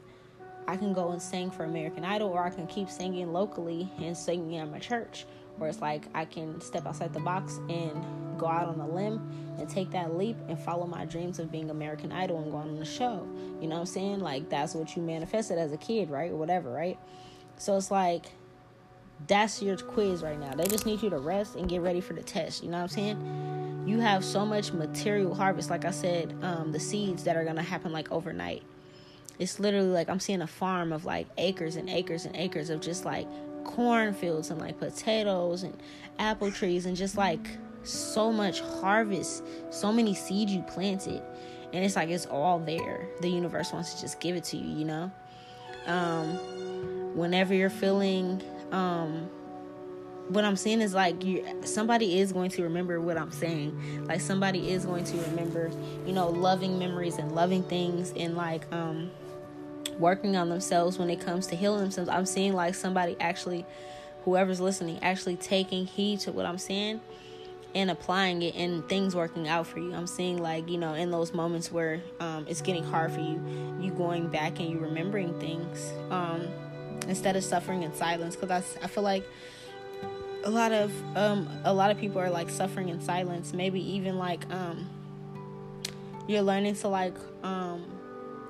[0.66, 4.16] I can go and sing for American Idol, or I can keep singing locally and
[4.16, 5.26] singing at my church
[5.57, 8.05] where it's like I can step outside the box and
[8.38, 11.70] go out on a limb and take that leap and follow my dreams of being
[11.70, 13.26] American Idol and going on the show.
[13.61, 14.20] You know what I'm saying?
[14.20, 16.30] Like that's what you manifested as a kid, right?
[16.30, 16.98] Or whatever, right?
[17.57, 18.26] So it's like
[19.26, 20.55] that's your quiz right now.
[20.55, 22.62] They just need you to rest and get ready for the test.
[22.62, 23.84] You know what I'm saying?
[23.86, 27.62] You have so much material harvest, like I said, um, the seeds that are gonna
[27.62, 28.62] happen like overnight.
[29.38, 32.80] It's literally like I'm seeing a farm of like acres and acres and acres of
[32.80, 33.26] just like
[33.64, 35.76] cornfields and like potatoes and
[36.18, 37.46] apple trees and just like
[37.82, 41.22] so much harvest, so many seeds you planted.
[41.72, 43.08] And it's like it's all there.
[43.20, 45.10] The universe wants to just give it to you, you know?
[45.86, 46.36] Um,
[47.14, 48.42] whenever you're feeling
[48.72, 49.28] um,
[50.28, 54.06] what I'm saying is like you somebody is going to remember what I'm saying.
[54.06, 55.70] Like somebody is going to remember,
[56.06, 59.10] you know, loving memories and loving things and like um
[59.99, 62.09] working on themselves when it comes to healing themselves.
[62.09, 63.64] I'm seeing like somebody actually
[64.24, 67.01] whoever's listening actually taking heed to what I'm saying
[67.74, 69.92] and applying it and things working out for you.
[69.92, 73.42] I'm seeing like, you know, in those moments where um, it's getting hard for you,
[73.80, 76.47] you going back and you remembering things um,
[77.09, 78.36] instead of suffering in silence.
[78.36, 79.24] Because I, I feel like
[80.45, 83.53] a lot of um, a lot of people are like suffering in silence.
[83.53, 84.88] Maybe even like um,
[86.28, 87.84] you're learning to like um,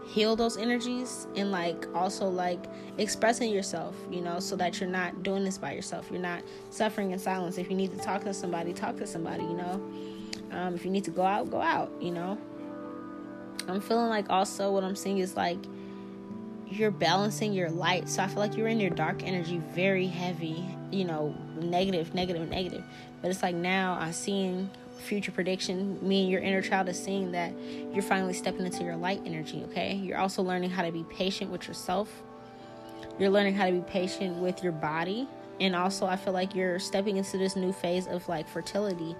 [0.06, 2.62] heal those energies and like also like
[2.98, 6.08] expressing yourself you know so that you're not doing this by yourself.
[6.10, 7.58] You're not suffering in silence.
[7.58, 9.82] If you need to talk to somebody talk to somebody you know.
[10.52, 12.38] Um, if you need to go out go out you know.
[13.66, 15.58] I'm feeling like also what i'm seeing is like
[16.68, 18.08] you're balancing your light.
[18.08, 22.48] So i feel like you're in your dark energy very heavy you know negative negative
[22.48, 22.84] negative.
[23.22, 27.32] But it's like now i'm seeing future prediction, me and your inner child is seeing
[27.32, 27.52] that
[27.92, 29.94] you're finally stepping into your light energy, okay?
[29.94, 32.22] You're also learning how to be patient with yourself.
[33.18, 35.28] You're learning how to be patient with your body.
[35.60, 39.14] And also, I feel like you're stepping into this new phase of like fertility,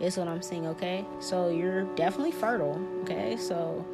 [0.00, 1.04] is what I'm seeing, okay?
[1.20, 3.36] So, you're definitely fertile, okay?
[3.36, 3.84] So,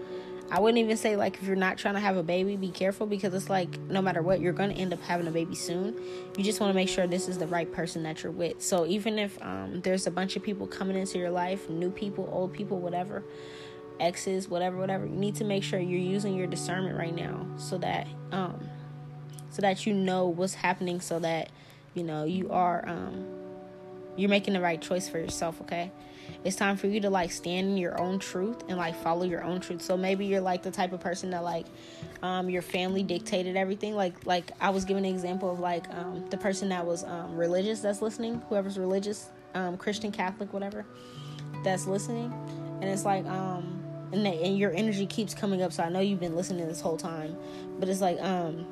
[0.51, 3.07] I wouldn't even say like if you're not trying to have a baby, be careful
[3.07, 5.94] because it's like no matter what, you're gonna end up having a baby soon.
[6.36, 8.61] You just want to make sure this is the right person that you're with.
[8.61, 12.28] So even if um, there's a bunch of people coming into your life, new people,
[12.32, 13.22] old people, whatever,
[14.01, 17.78] exes, whatever, whatever, you need to make sure you're using your discernment right now so
[17.78, 18.68] that um,
[19.51, 21.51] so that you know what's happening, so that
[21.94, 23.24] you know you are um,
[24.16, 25.61] you're making the right choice for yourself.
[25.61, 25.92] Okay
[26.45, 29.45] it's time for you to like stand in your own truth and like follow your
[29.45, 29.82] own truth.
[29.82, 31.66] So maybe you're like the type of person that like
[32.22, 33.95] um, your family dictated everything.
[33.95, 37.36] Like like i was giving an example of like um, the person that was um,
[37.36, 40.84] religious that's listening whoever's religious um, christian catholic whatever
[41.62, 42.32] that's listening.
[42.80, 43.76] And it's like um
[44.12, 45.72] and, they, and your energy keeps coming up.
[45.72, 47.36] So i know you've been listening this whole time.
[47.78, 48.66] But it's like um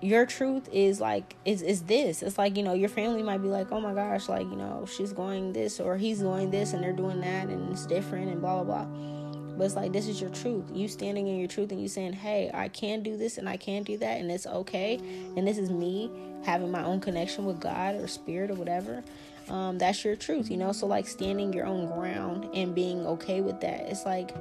[0.00, 2.22] your truth is like is is this.
[2.22, 4.86] It's like you know your family might be like oh my gosh like you know
[4.86, 8.40] she's going this or he's going this and they're doing that and it's different and
[8.40, 9.10] blah blah blah.
[9.56, 10.64] But it's like this is your truth.
[10.72, 13.56] You standing in your truth and you saying hey i can do this and i
[13.56, 14.96] can do that and it's okay
[15.36, 16.10] and this is me
[16.44, 19.04] having my own connection with god or spirit or whatever.
[19.50, 20.72] Um, that's your truth you know?
[20.72, 23.80] So like standing your own ground and being okay with that.
[23.90, 24.34] It's like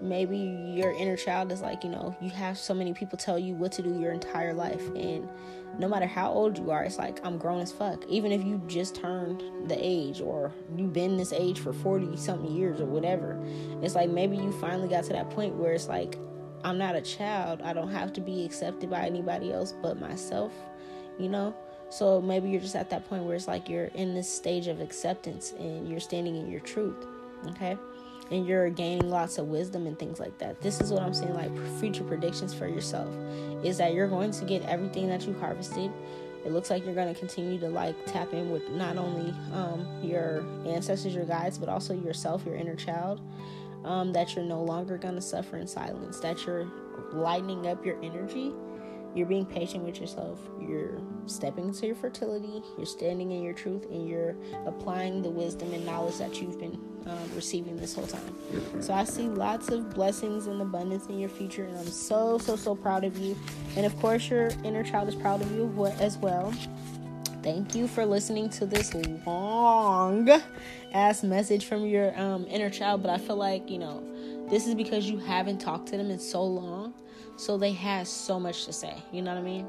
[0.00, 3.54] maybe your inner child is like you know you have so many people tell you
[3.54, 5.28] what to do your entire life and
[5.78, 8.04] no matter how old you are it's like i'm grown as fuck.
[8.06, 12.50] Even if you just turned the age or you've been this age for 40 something
[12.50, 13.38] years or whatever
[13.82, 16.18] it's like maybe you finally got to that point where it's like
[16.64, 17.60] i'm not a child.
[17.62, 20.52] I don't have to be accepted by anybody else but myself
[21.18, 21.54] you know?
[21.90, 24.80] So maybe you're just at that point where it's like you're in this stage of
[24.80, 27.06] acceptance and you're standing in your truth
[27.46, 27.76] okay
[28.30, 30.60] and you're gaining lots of wisdom and things like that.
[30.60, 33.08] This is what I'm saying like future predictions for yourself
[33.64, 35.90] is that you're going to get everything that you harvested.
[36.44, 39.86] It looks like you're going to continue to like tap in with not only um,
[40.02, 43.20] your ancestors, your guides, but also yourself, your inner child.
[43.84, 46.66] Um, that you're no longer going to suffer in silence, that you're
[47.12, 48.52] lightening up your energy
[49.14, 53.84] you're being patient with yourself you're stepping into your fertility you're standing in your truth
[53.90, 56.78] and you're applying the wisdom and knowledge that you've been
[57.10, 58.34] um, receiving this whole time
[58.80, 62.56] so i see lots of blessings and abundance in your future and i'm so so
[62.56, 63.36] so proud of you
[63.76, 66.52] and of course your inner child is proud of you as well
[67.42, 68.94] thank you for listening to this
[69.26, 70.28] long
[70.92, 74.02] ass message from your um, inner child but i feel like you know
[74.50, 76.94] this is because you haven't talked to them in so long
[77.38, 78.94] so they have so much to say.
[79.12, 79.66] You know what I mean?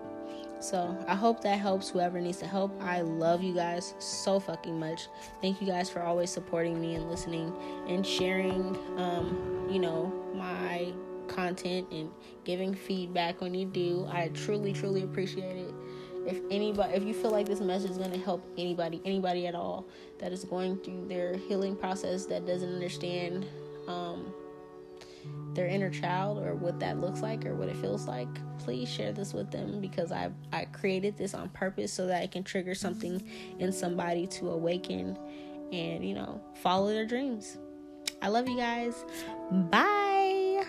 [0.59, 2.71] So I hope that helps whoever needs to help.
[2.81, 5.07] I love you guys so fucking much.
[5.41, 7.53] Thank you guys for always supporting me and listening
[7.87, 10.93] and sharing, um, you know, my
[11.27, 12.11] content and
[12.43, 14.07] giving feedback when you do.
[14.11, 15.73] I truly, truly appreciate it.
[16.27, 19.55] If anybody, if you feel like this message is going to help anybody, anybody at
[19.55, 19.85] all
[20.19, 23.47] that is going through their healing process that doesn't understand
[23.87, 24.33] um,
[25.53, 28.27] their inner child or what that looks like or what it feels like,
[28.69, 32.31] please share this with them because I I created this on purpose so that it
[32.31, 33.19] can trigger something
[33.57, 35.17] in somebody to awaken
[35.73, 37.57] and you know follow their dreams.
[38.21, 38.93] I love you guys.
[39.71, 40.65] Bye.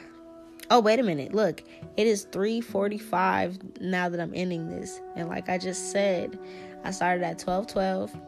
[0.71, 1.35] Oh, wait a minute.
[1.35, 1.63] Look,
[1.99, 4.99] it is 3:45 now that I'm ending this.
[5.15, 6.39] And like I just said,
[6.83, 8.19] I started at 12:12.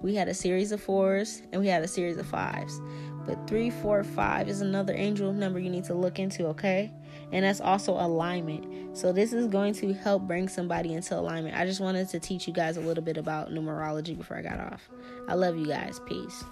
[0.00, 2.80] We had a series of fours and we had a series of fives.
[3.26, 6.92] But 345 is another angel number you need to look into, okay?
[7.32, 8.96] And that's also alignment.
[8.96, 11.56] So this is going to help bring somebody into alignment.
[11.56, 14.60] I just wanted to teach you guys a little bit about numerology before I got
[14.60, 14.88] off.
[15.28, 16.00] I love you guys.
[16.06, 16.44] Peace.